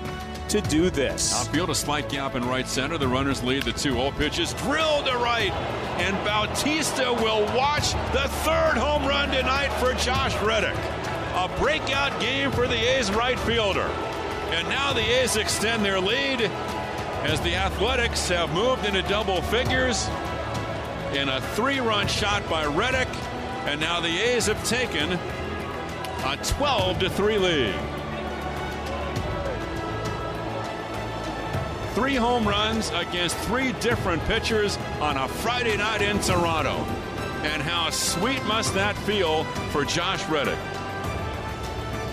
[0.50, 1.34] to do this.
[1.34, 2.98] Outfield a slight gap in right center.
[2.98, 4.54] The runners lead the 2 0 pitches.
[4.54, 5.52] Drilled to right.
[6.00, 10.76] And Bautista will watch the third home run tonight for Josh Reddick.
[11.36, 13.90] A breakout game for the A's right fielder.
[14.52, 16.42] And now the A's extend their lead
[17.24, 20.08] as the Athletics have moved into double figures
[21.14, 23.10] in a three run shot by Reddick.
[23.66, 27.99] And now the A's have taken a 12 to 3 lead.
[32.00, 36.78] Three home runs against three different pitchers on a Friday night in Toronto.
[37.44, 40.58] And how sweet must that feel for Josh Reddick?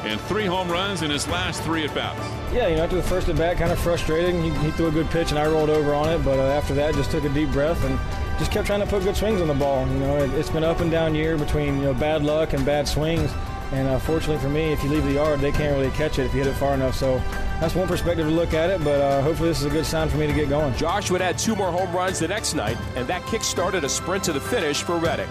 [0.02, 2.18] And three home runs in his last three at bats.
[2.52, 4.42] Yeah, you know, after the first at bat, kind of frustrating.
[4.42, 6.74] He, he, threw a good pitch and I rolled over on it, but uh, after
[6.74, 7.96] that, just took a deep breath and
[8.40, 9.86] just kept trying to put good swings on the ball.
[9.86, 12.66] You know, it, has been up and down year between you know bad luck and
[12.66, 13.30] bad swings.
[13.72, 16.26] And uh, fortunately for me, if you leave the yard, they can't really catch it
[16.26, 16.94] if you hit it far enough.
[16.94, 17.20] So
[17.60, 20.08] that's one perspective to look at it, but uh, hopefully this is a good sign
[20.08, 20.74] for me to get going.
[20.74, 23.88] Josh would add two more home runs the next night, and that kick started a
[23.88, 25.28] sprint to the finish for Reddick.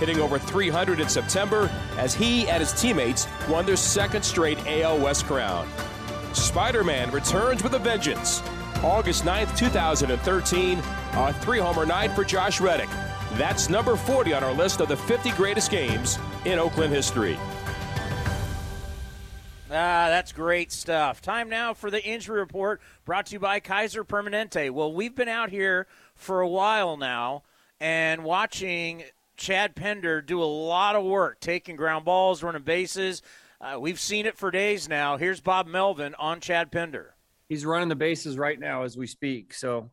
[0.00, 4.98] Hitting over 300 in September as he and his teammates won their second straight AL
[4.98, 5.66] West crown.
[6.34, 8.42] Spider Man returns with a vengeance.
[8.82, 10.82] August 9th, 2013,
[11.14, 12.90] a three homer night for Josh Reddick.
[13.34, 17.38] That's number 40 on our list of the 50 greatest games in Oakland history.
[19.68, 21.20] Ah, that's great stuff.
[21.20, 24.70] Time now for the injury report brought to you by Kaiser Permanente.
[24.70, 27.42] Well, we've been out here for a while now
[27.80, 29.02] and watching
[29.36, 33.22] Chad Pinder do a lot of work, taking ground balls, running bases.
[33.60, 35.16] Uh, we've seen it for days now.
[35.16, 37.16] Here's Bob Melvin on Chad Pinder.
[37.48, 39.52] He's running the bases right now as we speak.
[39.52, 39.90] So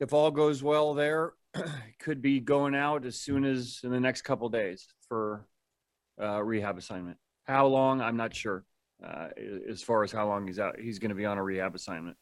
[0.00, 1.32] if all goes well there,
[1.98, 5.46] could be going out as soon as in the next couple days for
[6.20, 7.16] uh, rehab assignment.
[7.46, 8.00] How long?
[8.00, 8.64] I'm not sure.
[9.04, 9.28] Uh,
[9.68, 12.16] as far as how long he's out, he's going to be on a rehab assignment.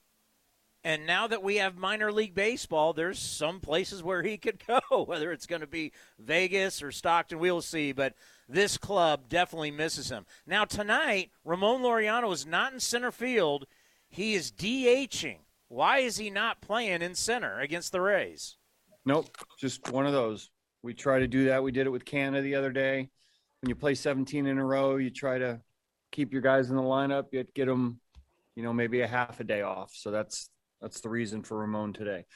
[0.82, 5.04] And now that we have minor league baseball, there's some places where he could go,
[5.06, 7.92] whether it's going to be Vegas or Stockton, we'll see.
[7.92, 8.14] But
[8.48, 10.26] this club definitely misses him.
[10.46, 13.66] Now, tonight, Ramon Laureano is not in center field.
[14.10, 15.38] He is DHing.
[15.68, 18.56] Why is he not playing in center against the Rays?
[19.06, 20.50] Nope, just one of those.
[20.82, 21.62] We try to do that.
[21.62, 23.08] We did it with Canha the other day
[23.64, 25.59] when you play 17 in a row, you try to
[26.12, 27.98] keep your guys in the lineup, you get them,
[28.57, 29.90] you know, maybe a half a day off.
[29.94, 30.50] So that's
[30.83, 32.27] that's the reason for Ramon today.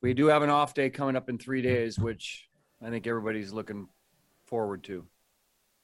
[0.00, 2.48] We do have an off day coming up in three days, which
[2.82, 3.88] I think everybody's looking
[4.46, 5.04] forward to.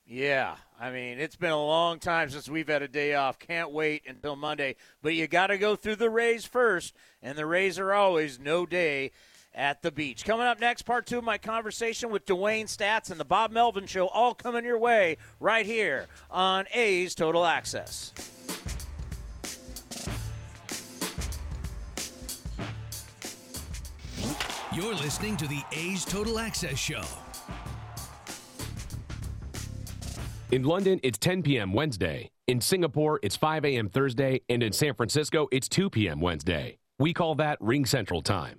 [0.07, 3.39] Yeah, I mean, it's been a long time since we've had a day off.
[3.39, 4.77] Can't wait until Monday.
[5.03, 8.65] But you got to go through the Rays first, and the Rays are always no
[8.65, 9.11] day
[9.55, 10.25] at the beach.
[10.25, 13.87] Coming up next, part two of my conversation with DeWayne Staats and the Bob Melvin
[13.87, 18.13] Show, all coming your way right here on A's Total Access.
[24.75, 27.05] You're listening to the A's Total Access Show.
[30.51, 31.73] In London, it's 10 p.m.
[31.73, 32.29] Wednesday.
[32.49, 33.89] In Singapore, it's 5 a.m.
[33.89, 34.41] Thursday.
[34.49, 36.21] And in San Francisco, it's 2 p.m.
[36.21, 36.79] Wednesday.
[36.99, 38.59] We call that RingCentral Time.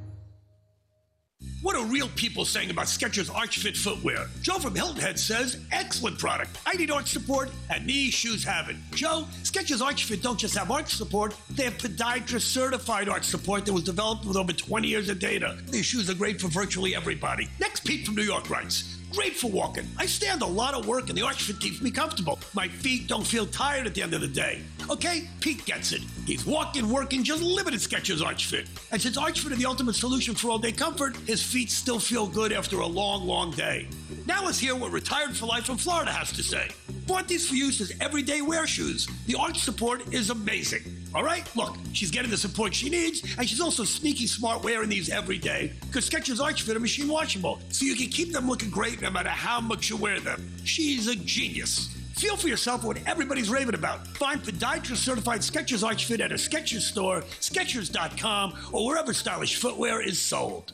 [1.61, 4.27] What are real people saying about Skechers Arch Fit footwear?
[4.41, 6.57] Joe from Hilton Head says, excellent product.
[6.65, 8.77] I need arch support, and these shoes have it.
[8.91, 13.67] Joe, Skechers Arch Fit don't just have arch support, they have podiatrist certified arch support
[13.67, 15.57] that was developed with over 20 years of data.
[15.69, 17.47] These shoes are great for virtually everybody.
[17.59, 19.85] Next, Pete from New York writes, Great for walking.
[19.97, 22.39] I stand a lot of work and the arch keeps me comfortable.
[22.53, 24.61] My feet don't feel tired at the end of the day.
[24.89, 26.01] Okay, Pete gets it.
[26.25, 28.67] He's walking, working, just limited Skechers Arch Fit.
[28.91, 31.99] And since Arch Fit is the ultimate solution for all day comfort, his feet still
[31.99, 33.87] feel good after a long, long day.
[34.25, 36.69] Now let's hear what Retired for Life from Florida has to say.
[37.05, 39.07] Bought these for use as everyday wear shoes.
[39.25, 41.00] The arch support is amazing.
[41.13, 41.43] All right?
[41.55, 45.37] Look, she's getting the support she needs, and she's also sneaky smart wearing these every
[45.37, 49.01] day because Skechers Arch Fit are machine washable, so you can keep them looking great
[49.01, 50.51] no matter how much you wear them.
[50.63, 51.89] She's a genius.
[52.15, 54.07] Feel for yourself what everybody's raving about.
[54.09, 60.01] Find podiatrist certified Skechers Arch Fit at a Skechers store, Skechers.com, or wherever stylish footwear
[60.01, 60.73] is sold.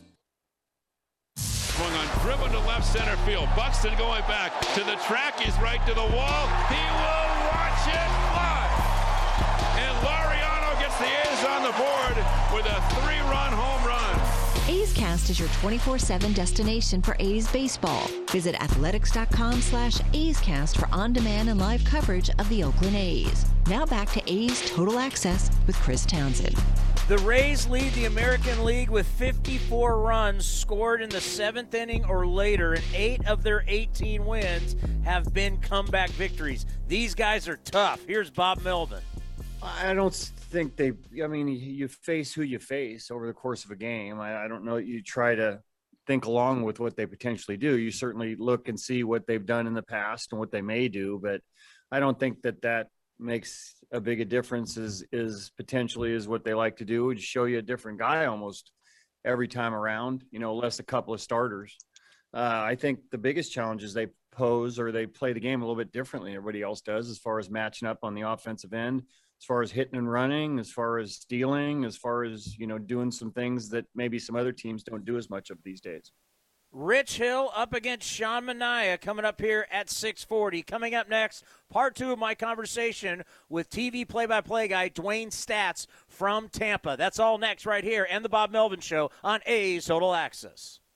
[1.37, 3.47] swung on, driven to left center field.
[3.55, 5.39] Buxton going back to the track.
[5.39, 6.47] He's right to the wall.
[6.69, 8.16] He will watch it
[10.99, 12.15] the A's on the board
[12.53, 14.67] with a three-run home run.
[14.69, 18.07] A's Cast is your 24-7 destination for A's baseball.
[18.31, 23.45] Visit athletics.com slash A's Cast for on-demand and live coverage of the Oakland A's.
[23.67, 26.55] Now back to A's Total Access with Chris Townsend.
[27.07, 32.25] The Rays lead the American League with 54 runs scored in the seventh inning or
[32.27, 34.75] later, and eight of their 18 wins
[35.05, 36.65] have been comeback victories.
[36.87, 38.03] These guys are tough.
[38.05, 39.01] Here's Bob Melvin.
[39.61, 40.13] I don't
[40.49, 40.93] think they.
[41.23, 44.19] I mean, you face who you face over the course of a game.
[44.19, 44.77] I, I don't know.
[44.77, 45.61] You try to
[46.07, 47.77] think along with what they potentially do.
[47.77, 50.87] You certainly look and see what they've done in the past and what they may
[50.87, 51.41] do, but
[51.91, 52.87] I don't think that that
[53.19, 57.21] makes a big a difference is is potentially is what they like to do is
[57.21, 58.71] show you a different guy almost
[59.25, 61.77] every time around you know less a couple of starters
[62.35, 65.65] uh, i think the biggest challenge is they pose or they play the game a
[65.65, 69.01] little bit differently everybody else does as far as matching up on the offensive end
[69.39, 72.77] as far as hitting and running as far as stealing as far as you know
[72.77, 76.11] doing some things that maybe some other teams don't do as much of these days
[76.71, 80.63] Rich Hill up against Sean Manaea coming up here at 640.
[80.63, 86.49] Coming up next, part two of my conversation with TV play-by-play guy DeWayne Staats from
[86.49, 86.95] Tampa.
[86.97, 90.81] That's all next right here and the Bob Melvin Show on A's Total Access.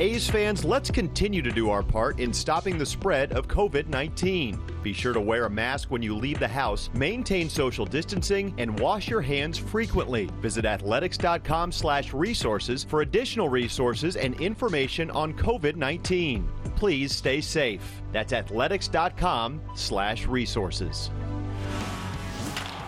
[0.00, 4.60] A's fans, let's continue to do our part in stopping the spread of COVID 19.
[4.80, 8.78] Be sure to wear a mask when you leave the house, maintain social distancing, and
[8.78, 10.26] wash your hands frequently.
[10.40, 16.48] Visit athletics.com slash resources for additional resources and information on COVID 19.
[16.76, 17.82] Please stay safe.
[18.12, 21.10] That's athletics.com slash resources.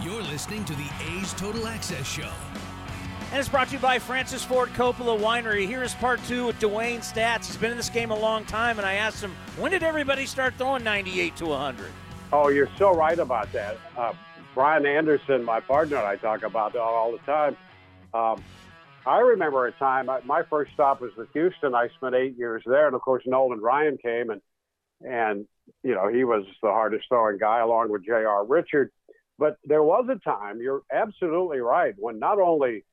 [0.01, 2.31] You're listening to the A's Total Access Show.
[3.31, 5.65] And it's brought to you by Francis Ford Coppola Winery.
[5.65, 7.47] Here is part two with DeWayne Staats.
[7.47, 10.27] He's been in this game a long time, and I asked him, when did everybody
[10.27, 11.93] start throwing 98 to 100?
[12.33, 13.77] Oh, you're so right about that.
[13.97, 14.15] Uh,
[14.53, 17.57] Brian Anderson, my partner, and I talk about that all the time.
[18.13, 18.43] Um,
[19.07, 21.73] I remember a time, my first stop was with Houston.
[21.73, 24.41] I spent eight years there, and of course, Nolan Ryan came, and
[25.03, 25.47] and
[25.85, 28.45] you know he was the hardest throwing guy, along with J.R.
[28.45, 28.91] Richard.
[29.39, 32.85] But there was a time, you're absolutely right, when not only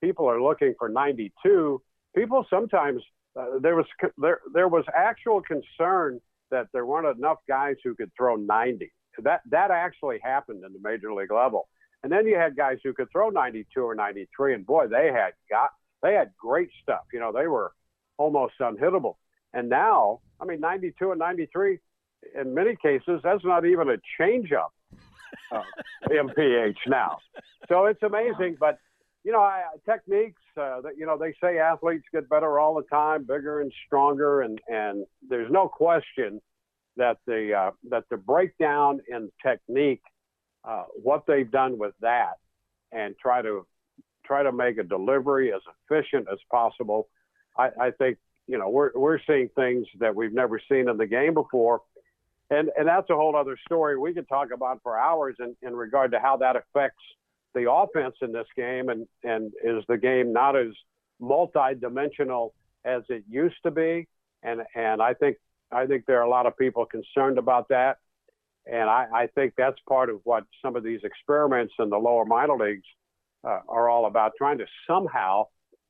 [0.00, 1.80] people are looking for 92.
[2.14, 3.02] People sometimes
[3.38, 3.86] uh, there was
[4.18, 6.20] there there was actual concern
[6.50, 8.90] that there weren't enough guys who could throw 90.
[9.22, 11.68] That that actually happened in the major league level.
[12.02, 15.32] And then you had guys who could throw 92 or 93, and boy, they had
[15.50, 15.70] got
[16.02, 17.02] they had great stuff.
[17.12, 17.72] You know, they were
[18.18, 19.16] almost unhittable.
[19.52, 21.78] And now, I mean, 92 and 93,
[22.38, 24.68] in many cases, that's not even a changeup
[25.50, 25.62] uh,
[26.10, 27.18] MPH now.
[27.68, 28.78] So it's amazing, but
[29.26, 30.40] you know, I, techniques.
[30.56, 34.42] Uh, that you know, they say athletes get better all the time, bigger and stronger,
[34.42, 36.40] and and there's no question
[36.96, 40.02] that the uh, that the breakdown in technique,
[40.64, 42.34] uh, what they've done with that,
[42.92, 43.66] and try to
[44.24, 45.60] try to make a delivery as
[45.90, 47.08] efficient as possible.
[47.58, 51.06] I, I think you know we're we're seeing things that we've never seen in the
[51.06, 51.82] game before.
[52.48, 55.74] And, and that's a whole other story we could talk about for hours in, in
[55.74, 57.02] regard to how that affects
[57.56, 60.68] the offense in this game and, and is the game not as
[61.18, 62.54] multi-dimensional
[62.84, 64.06] as it used to be.
[64.42, 65.38] And, and I think,
[65.72, 67.96] I think there are a lot of people concerned about that.
[68.70, 72.26] And I, I think that's part of what some of these experiments in the lower
[72.26, 72.86] minor leagues
[73.42, 75.46] uh, are all about, trying to somehow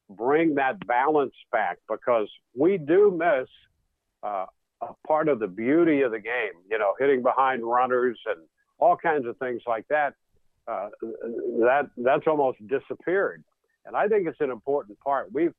[0.08, 3.48] bring that balance back because we do miss
[4.22, 4.46] uh,
[4.82, 8.38] a part of the beauty of the game, you know, hitting behind runners and
[8.78, 10.14] all kinds of things like that
[10.68, 13.44] uh, that that's almost disappeared.
[13.84, 15.32] And I think it's an important part.
[15.32, 15.50] We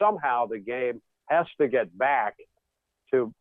[0.00, 2.36] somehow the game has to get back
[3.12, 3.32] to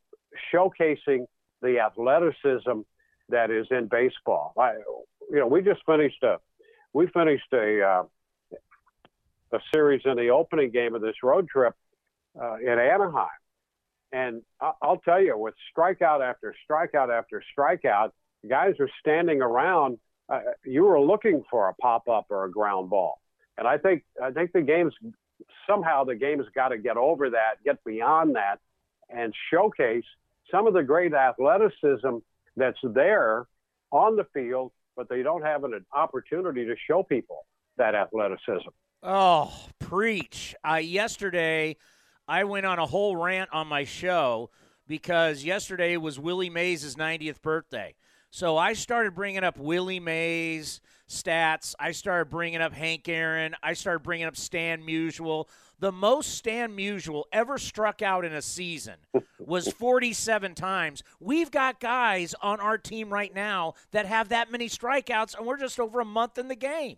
[0.54, 1.26] showcasing
[1.62, 2.82] the athleticism
[3.30, 4.54] that is in baseball.
[4.58, 4.74] I,
[5.32, 6.38] you know, we just finished a
[6.94, 8.04] we finished a uh,
[9.52, 11.74] a series in the opening game of this road trip
[12.40, 13.28] uh, in Anaheim,
[14.12, 18.12] and I'll tell you, with strikeout after strikeout after strikeout,
[18.48, 19.98] guys are standing around
[20.30, 23.20] uh, you were looking for a pop up or a ground ball.
[23.58, 24.94] And I think I think the game's
[25.68, 28.60] somehow the game's got to get over that, get beyond that,
[29.10, 30.04] and showcase
[30.52, 32.18] some of the great athleticism
[32.56, 33.46] that's there
[33.92, 37.46] on the field, but they don't have an opportunity to show people
[37.78, 38.70] that athleticism.
[39.04, 40.56] Oh, preach.
[40.68, 41.78] Uh, yesterday,
[42.28, 44.50] I went on a whole rant on my show
[44.88, 47.96] because yesterday was Willie Mays' 90th birthday.
[48.36, 51.74] So I started bringing up Willie Mays stats.
[51.80, 53.56] I started bringing up Hank Aaron.
[53.64, 55.48] I started bringing up Stan Musial.
[55.80, 58.96] The most Stan Musial ever struck out in a season
[59.40, 61.02] was 47 times.
[61.22, 65.56] We've got guys on our team right now that have that many strikeouts, and we're
[65.56, 66.98] just over a month in the game.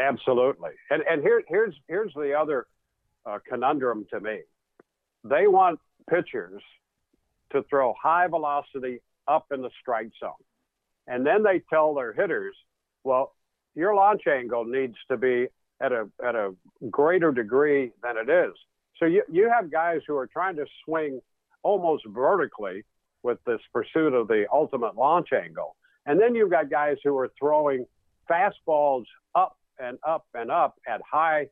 [0.00, 0.70] Absolutely.
[0.90, 2.66] And and here here's here's the other
[3.24, 4.40] uh, conundrum to me.
[5.22, 5.78] They want
[6.08, 6.60] pitchers
[7.52, 10.32] to throw high velocity up in the strike zone.
[11.06, 12.54] And then they tell their hitters,
[13.04, 13.34] well,
[13.74, 15.48] your launch angle needs to be
[15.80, 16.54] at a at a
[16.90, 18.52] greater degree than it is.
[18.98, 21.20] So you, you have guys who are trying to swing
[21.62, 22.84] almost vertically
[23.22, 25.76] with this pursuit of the ultimate launch angle.
[26.06, 27.86] And then you've got guys who are throwing
[28.30, 29.04] fastballs
[29.34, 31.48] up and up and up at high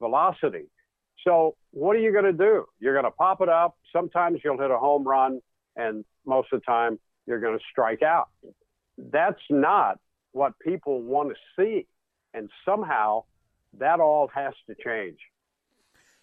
[0.00, 0.66] velocity.
[1.26, 2.66] So what are you going to do?
[2.80, 3.76] You're going to pop it up.
[3.92, 5.40] Sometimes you'll hit a home run,
[5.76, 6.98] and most of the time
[7.28, 8.30] you're going to strike out.
[8.96, 10.00] That's not
[10.32, 11.86] what people want to see.
[12.32, 13.24] And somehow
[13.78, 15.18] that all has to change.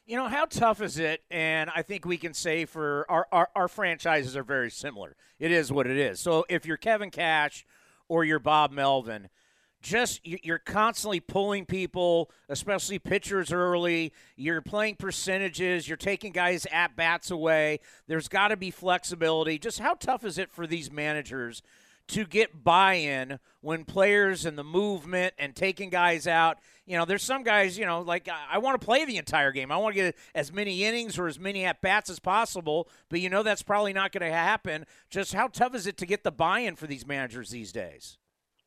[0.07, 1.23] You know, how tough is it?
[1.31, 5.15] And I think we can say for our, our, our, franchises are very similar.
[5.39, 6.19] It is what it is.
[6.19, 7.65] So if you're Kevin Cash
[8.07, 9.29] or you're Bob Melvin–
[9.85, 14.11] just you're constantly pulling people, especially pitchers early.
[14.35, 15.87] You're playing percentages.
[15.87, 17.79] You're taking guys at bats away.
[18.07, 19.59] There's got to be flexibility.
[19.59, 21.61] Just how tough is it for these managers
[22.07, 26.57] to get buy-in when players and the movement and taking guys out?
[26.87, 27.77] You know, there's some guys.
[27.77, 29.71] You know, like I want to play the entire game.
[29.71, 32.89] I want to get as many innings or as many at bats as possible.
[33.09, 34.87] But you know that's probably not going to happen.
[35.11, 38.17] Just how tough is it to get the buy-in for these managers these days?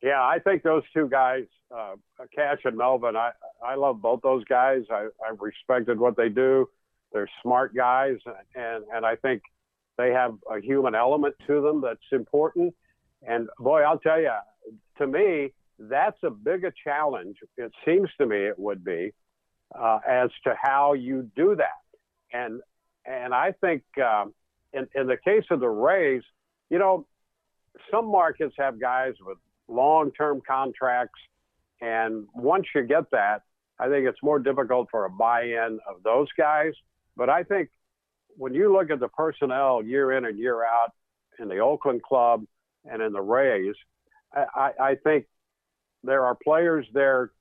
[0.01, 1.43] Yeah, I think those two guys,
[1.75, 1.95] uh,
[2.33, 3.31] Cash and Melvin, I,
[3.63, 4.83] I love both those guys.
[4.89, 6.69] I, I've respected what they do.
[7.11, 8.17] They're smart guys,
[8.55, 9.41] and, and I think
[9.97, 12.73] they have a human element to them that's important.
[13.27, 14.31] And boy, I'll tell you,
[14.99, 17.37] to me, that's a bigger challenge.
[17.57, 19.11] It seems to me it would be
[19.77, 21.81] uh, as to how you do that.
[22.31, 22.61] And
[23.05, 24.33] and I think um,
[24.73, 26.23] in in the case of the Rays,
[26.69, 27.05] you know,
[27.91, 29.37] some markets have guys with
[29.69, 31.19] long term contracts.
[31.81, 33.43] And once you get that,
[33.79, 36.73] I think it's more difficult for a buy in of those guys.
[37.15, 37.69] But I think
[38.35, 40.91] when you look at the personnel year in and year out
[41.39, 42.43] in the Oakland club
[42.85, 43.75] and in the Rays,
[44.33, 45.25] I, I think
[46.03, 47.31] there are players there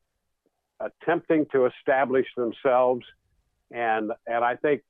[0.81, 3.05] attempting to establish themselves.
[3.71, 4.83] And, and I think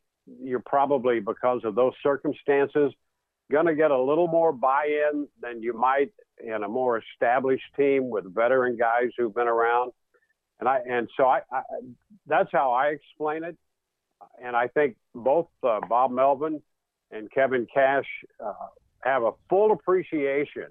[0.43, 2.93] you're probably, because of those circumstances,
[3.51, 6.13] going to get a little more buy in than you might
[6.45, 9.93] in a more established team with veteran guys who've been around.
[10.61, 11.63] And I and so I, I
[12.27, 13.57] that's how I explain it.
[14.43, 16.61] And I think both uh, Bob Melvin
[17.11, 18.07] and Kevin Cash
[18.45, 18.53] uh,
[19.01, 20.67] have a full appreciation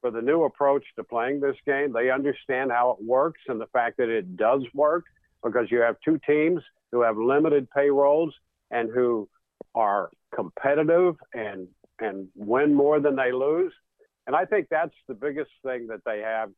[0.00, 1.92] for the new approach to playing this game.
[1.92, 5.04] They understand how it works and the fact that it does work
[5.44, 6.62] because you have two teams
[6.92, 8.34] who have limited payrolls
[8.70, 9.28] and who
[9.74, 11.68] are competitive and
[12.00, 13.72] and win more than they lose.
[14.26, 16.50] And I think that's the biggest thing that they have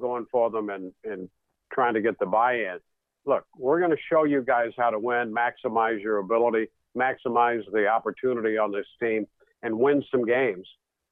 [0.00, 1.30] going for them in, in
[1.72, 2.78] trying to get the buy-in.
[3.24, 6.66] Look, we're going to show you guys how to win, maximize your ability,
[6.96, 9.26] maximize the opportunity on this team,
[9.62, 10.66] and win some games.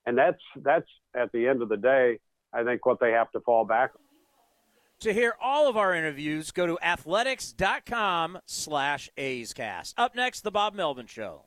[0.07, 2.18] And that's that's at the end of the day,
[2.53, 4.03] I think what they have to fall back on.
[5.01, 9.95] To hear all of our interviews, go to athletics.com slash A'scast.
[9.97, 11.47] Up next, The Bob Melvin Show.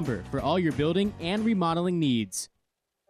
[0.31, 2.49] for all your building and remodeling needs.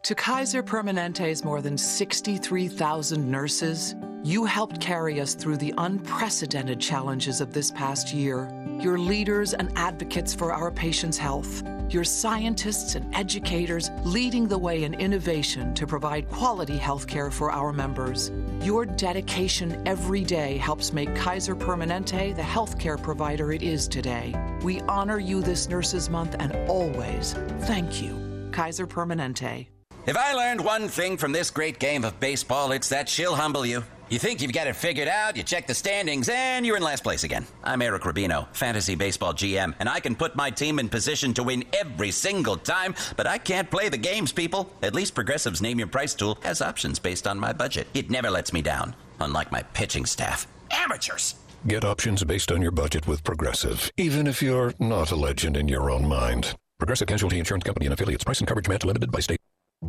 [0.03, 3.93] To Kaiser Permanente's more than 63,000 nurses,
[4.23, 8.51] you helped carry us through the unprecedented challenges of this past year.
[8.79, 11.61] You're leaders and advocates for our patients' health.
[11.93, 17.51] your scientists and educators leading the way in innovation to provide quality health care for
[17.51, 18.31] our members.
[18.61, 24.33] Your dedication every day helps make Kaiser Permanente the healthcare provider it is today.
[24.63, 27.33] We honor you this Nurses Month and always
[27.63, 29.67] thank you, Kaiser Permanente.
[30.07, 33.67] If I learned one thing from this great game of baseball, it's that she'll humble
[33.67, 33.83] you.
[34.09, 37.03] You think you've got it figured out, you check the standings, and you're in last
[37.03, 37.45] place again.
[37.63, 41.43] I'm Eric Rubino, Fantasy Baseball GM, and I can put my team in position to
[41.43, 44.73] win every single time, but I can't play the games, people.
[44.81, 47.87] At least Progressive's Name Your Price tool has options based on my budget.
[47.93, 50.47] It never lets me down, unlike my pitching staff.
[50.71, 51.35] Amateurs!
[51.67, 55.67] Get options based on your budget with Progressive, even if you're not a legend in
[55.67, 56.55] your own mind.
[56.79, 58.23] Progressive Casualty Insurance Company and affiliates.
[58.23, 59.37] Price and coverage match limited by state.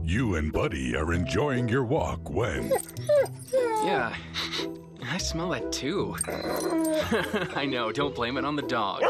[0.04, 2.72] You and Buddy are enjoying your walk when.
[3.84, 4.14] Yeah,
[5.02, 6.14] I smell that too.
[7.56, 9.02] I know, don't blame it on the dog.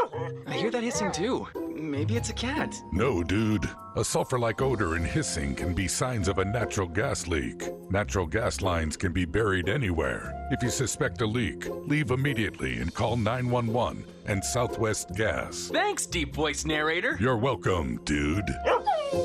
[0.47, 1.47] I hear that hissing too.
[1.75, 2.75] Maybe it's a cat.
[2.91, 3.69] No, dude.
[3.95, 7.69] A sulfur like odor and hissing can be signs of a natural gas leak.
[7.91, 10.33] Natural gas lines can be buried anywhere.
[10.49, 15.69] If you suspect a leak, leave immediately and call 911 and Southwest Gas.
[15.71, 17.15] Thanks, deep voice narrator.
[17.19, 18.49] You're welcome, dude.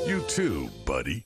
[0.05, 1.25] You too, buddy.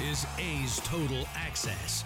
[0.00, 2.04] is A's Total Access.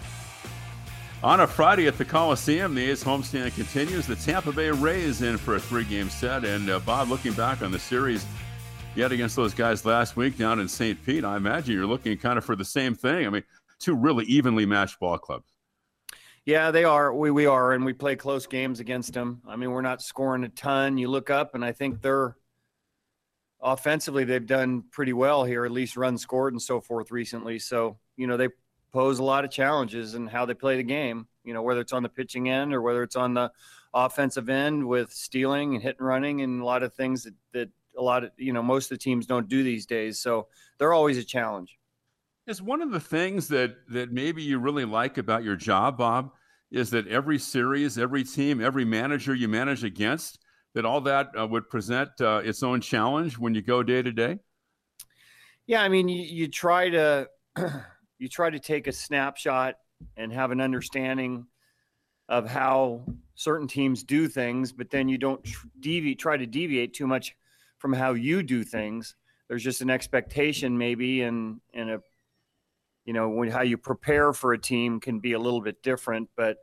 [1.23, 4.07] On a Friday at the Coliseum, the A's homestand continues.
[4.07, 6.45] The Tampa Bay Rays in for a three-game set.
[6.45, 8.25] And uh, Bob, looking back on the series
[8.95, 11.03] yet against those guys last week down in St.
[11.05, 13.27] Pete, I imagine you're looking kind of for the same thing.
[13.27, 13.43] I mean,
[13.79, 15.51] two really evenly matched ball clubs.
[16.45, 17.13] Yeah, they are.
[17.13, 19.41] We we are, and we play close games against them.
[19.47, 20.97] I mean, we're not scoring a ton.
[20.97, 22.35] You look up, and I think they're
[23.61, 27.59] offensively they've done pretty well here, at least run scored and so forth recently.
[27.59, 28.49] So you know they
[28.91, 31.27] pose a lot of challenges in how they play the game.
[31.43, 33.51] You know whether it's on the pitching end or whether it's on the
[33.93, 37.69] offensive end with stealing and hit and running and a lot of things that that
[37.97, 40.19] a lot of you know most of the teams don't do these days.
[40.19, 40.47] So
[40.77, 41.77] they're always a challenge.
[42.47, 46.31] Is one of the things that that maybe you really like about your job, Bob,
[46.71, 50.39] is that every series, every team, every manager you manage against,
[50.75, 54.11] that all that uh, would present uh, its own challenge when you go day to
[54.11, 54.39] day.
[55.65, 57.29] Yeah, I mean, you, you try to
[58.19, 59.75] you try to take a snapshot
[60.17, 61.45] and have an understanding
[62.27, 63.03] of how
[63.35, 65.45] certain teams do things, but then you don't
[65.79, 67.35] deviate, try to deviate too much
[67.79, 69.15] from how you do things.
[69.47, 72.01] There's just an expectation, maybe, and and a
[73.05, 76.29] you know when how you prepare for a team can be a little bit different.
[76.35, 76.57] But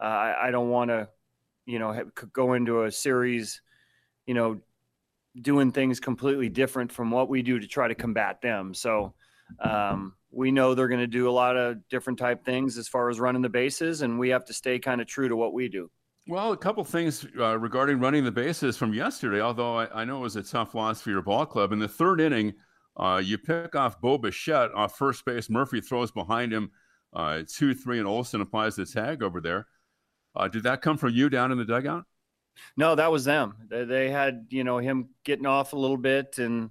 [0.00, 1.08] uh, I, I don't want to
[1.66, 3.60] you know have, go into a series,
[4.26, 4.60] you know,
[5.40, 8.74] doing things completely different from what we do to try to combat them.
[8.74, 9.14] So
[9.60, 13.10] um, we know they're going to do a lot of different type things as far
[13.10, 15.68] as running the bases, and we have to stay kind of true to what we
[15.68, 15.90] do.
[16.26, 19.42] Well, a couple things uh, regarding running the bases from yesterday.
[19.42, 21.88] Although I, I, know it was a tough loss for your ball club in the
[21.88, 22.54] third inning,
[22.96, 25.50] uh, you pick off Bo Bichette off first base.
[25.50, 26.70] Murphy throws behind him,
[27.12, 29.66] uh, two, three, and Olson applies the tag over there.
[30.34, 32.04] Uh, did that come from you down in the dugout?
[32.76, 33.54] No, that was them.
[33.68, 36.70] They, they had you know him getting off a little bit, and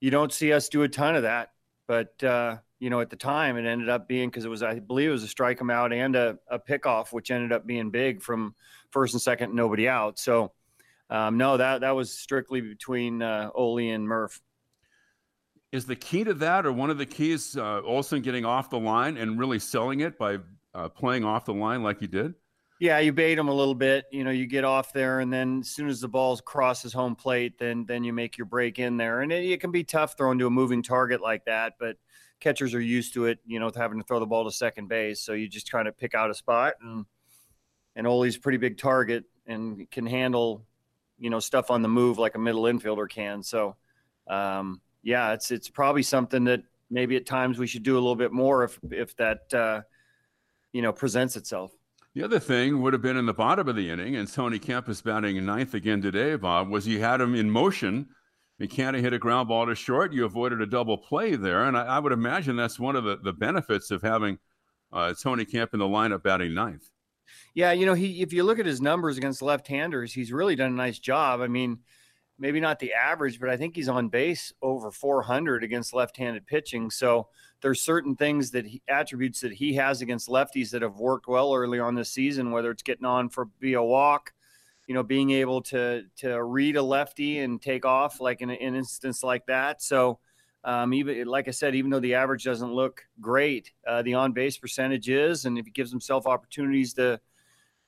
[0.00, 1.50] you don't see us do a ton of that.
[1.86, 4.78] But uh, you know, at the time, it ended up being because it was I
[4.78, 7.90] believe it was a strike him out and a, a pickoff, which ended up being
[7.90, 8.54] big from
[8.90, 10.18] first and second, nobody out.
[10.18, 10.52] So
[11.10, 14.40] um, no, that that was strictly between uh, Ole and Murph.
[15.70, 18.78] Is the key to that, or one of the keys, uh, Olson getting off the
[18.78, 20.38] line and really selling it by
[20.74, 22.34] uh, playing off the line like he did?
[22.82, 24.06] Yeah, you bait them a little bit.
[24.10, 27.14] You know, you get off there, and then as soon as the ball crosses home
[27.14, 30.16] plate, then then you make your break in there, and it, it can be tough
[30.16, 31.74] throwing to a moving target like that.
[31.78, 31.96] But
[32.40, 35.20] catchers are used to it, you know, having to throw the ball to second base.
[35.20, 37.06] So you just kind of pick out a spot, and
[37.94, 40.66] and Ole's pretty big target and can handle,
[41.20, 43.44] you know, stuff on the move like a middle infielder can.
[43.44, 43.76] So,
[44.26, 48.16] um, yeah, it's it's probably something that maybe at times we should do a little
[48.16, 49.82] bit more if if that uh,
[50.72, 51.70] you know presents itself.
[52.14, 54.88] The other thing would have been in the bottom of the inning, and Tony Kemp
[54.88, 58.08] is batting ninth again today, Bob, was he had him in motion.
[58.60, 60.12] McCann hit a ground ball to short.
[60.12, 61.64] You avoided a double play there.
[61.64, 64.38] And I, I would imagine that's one of the, the benefits of having
[64.92, 66.88] uh, Tony Kemp in the lineup batting ninth.
[67.54, 70.72] Yeah, you know, he if you look at his numbers against left-handers, he's really done
[70.72, 71.40] a nice job.
[71.40, 71.78] I mean,
[72.38, 76.90] maybe not the average, but I think he's on base over 400 against left-handed pitching.
[76.90, 77.28] So
[77.62, 81.54] there's certain things that he, attributes that he has against lefties that have worked well
[81.54, 84.32] early on this season, whether it's getting on for be a walk,
[84.86, 88.56] you know, being able to to read a lefty and take off like in an
[88.56, 89.80] instance like that.
[89.80, 90.18] So
[90.64, 94.32] um, even like I said, even though the average doesn't look great, uh, the on
[94.32, 97.20] base percentage is, and if he gives himself opportunities to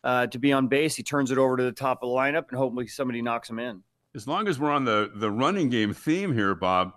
[0.05, 2.49] uh, to be on base, he turns it over to the top of the lineup,
[2.51, 3.83] and hopefully somebody knocks him in.
[4.14, 6.93] As long as we're on the the running game theme here, Bob,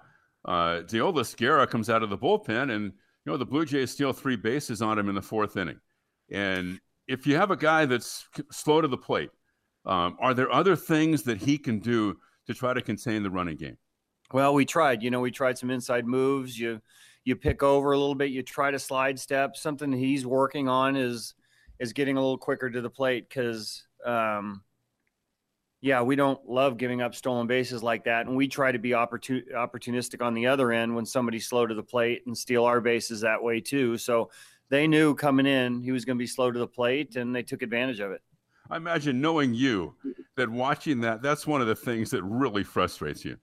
[0.48, 4.38] uh, Guerra comes out of the bullpen, and you know the Blue Jays steal three
[4.38, 5.80] bases on him in the fourth inning.
[6.32, 9.30] And if you have a guy that's slow to the plate,
[9.86, 12.18] um, are there other things that he can do
[12.48, 13.78] to try to contain the running game?
[14.34, 15.04] Well, we tried.
[15.04, 16.60] You know, we tried some inside moves.
[16.60, 16.82] You
[17.24, 18.32] you pick over a little bit.
[18.32, 19.56] You try to slide step.
[19.58, 21.34] Something he's working on is
[21.80, 24.64] is getting a little quicker to the plate because, um,
[25.88, 28.90] yeah, we don't love giving up stolen bases like that, and we try to be
[28.90, 32.82] opportun- opportunistic on the other end when somebody's slow to the plate and steal our
[32.82, 33.98] bases that way too.
[33.98, 34.30] So
[34.68, 37.42] they knew coming in he was going to be slow to the plate, and they
[37.42, 38.22] took advantage of it.
[38.70, 39.96] I imagine knowing you
[40.36, 43.38] that watching that, that's one of the things that really frustrates you.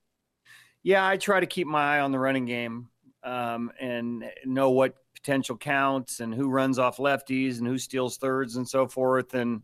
[0.82, 2.88] Yeah, I try to keep my eye on the running game
[3.22, 8.56] um, and know what potential counts and who runs off lefties and who steals thirds
[8.56, 9.32] and so forth.
[9.32, 9.62] And,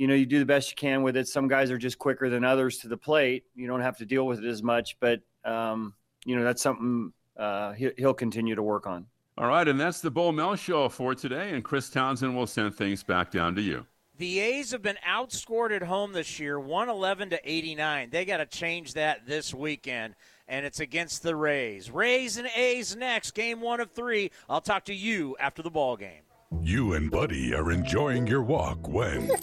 [0.00, 1.28] you know, you do the best you can with it.
[1.28, 3.44] Some guys are just quicker than others to the plate.
[3.54, 5.92] You don't have to deal with it as much, but, um,
[6.24, 9.04] you know, that's something uh, he'll continue to work on.
[9.36, 9.68] All right.
[9.68, 11.50] And that's the Bo Mel show for today.
[11.50, 13.84] And Chris Townsend will send things back down to you.
[14.16, 18.08] The A's have been outscored at home this year, 111 to 89.
[18.08, 20.14] They got to change that this weekend,
[20.48, 21.90] and it's against the Rays.
[21.90, 24.30] Rays and A's next, game one of three.
[24.48, 26.22] I'll talk to you after the ball game.
[26.62, 29.30] You and Buddy are enjoying your walk when.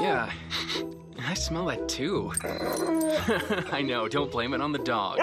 [0.00, 0.30] Yeah,
[1.18, 2.32] I smell that too.
[3.72, 5.18] I know, don't blame it on the dog.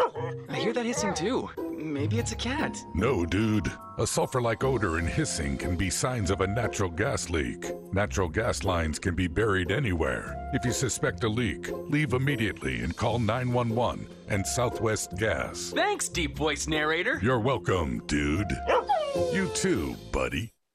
[0.49, 1.49] I hear that hissing too.
[1.77, 2.77] Maybe it's a cat.
[2.93, 3.71] No, dude.
[3.97, 7.71] A sulfur like odor and hissing can be signs of a natural gas leak.
[7.93, 10.35] Natural gas lines can be buried anywhere.
[10.53, 15.71] If you suspect a leak, leave immediately and call 911 and Southwest Gas.
[15.73, 17.17] Thanks, deep voice narrator.
[17.23, 18.51] You're welcome, dude.
[19.31, 20.51] You too, buddy.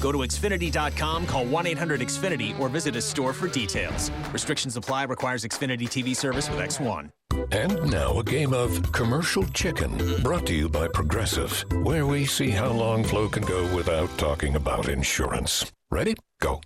[0.00, 4.10] Go to Xfinity.com, call 1 800 Xfinity, or visit a store for details.
[4.32, 7.10] Restrictions apply, requires Xfinity TV service with X1.
[7.52, 12.50] And now a game of commercial chicken brought to you by Progressive, where we see
[12.50, 15.70] how long Flo can go without talking about insurance.
[15.90, 16.14] Ready?
[16.40, 16.60] Go.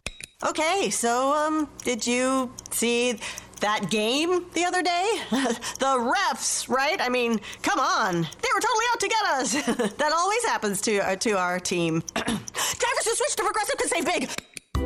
[0.44, 3.18] Okay, so, um, did you see
[3.64, 5.18] that game the other day?
[5.30, 7.00] the refs, right?
[7.00, 8.12] I mean, come on.
[8.12, 9.52] They were totally out to get us.
[9.96, 12.02] that always happens to, uh, to our team.
[12.14, 14.30] Drivers who switch to Progressive can save big.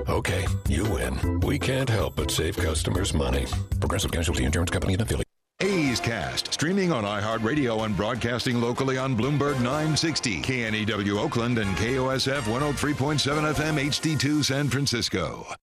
[0.08, 1.40] Okay, you win.
[1.40, 3.46] We can't help but save customers money.
[3.80, 5.28] Progressive Casualty Insurance Company and affiliates.
[5.60, 12.42] A's Cast, streaming on iHeartRadio and broadcasting locally on Bloomberg 960, KNEW Oakland, and KOSF
[12.42, 15.48] 103.7 FM HD2 San Francisco.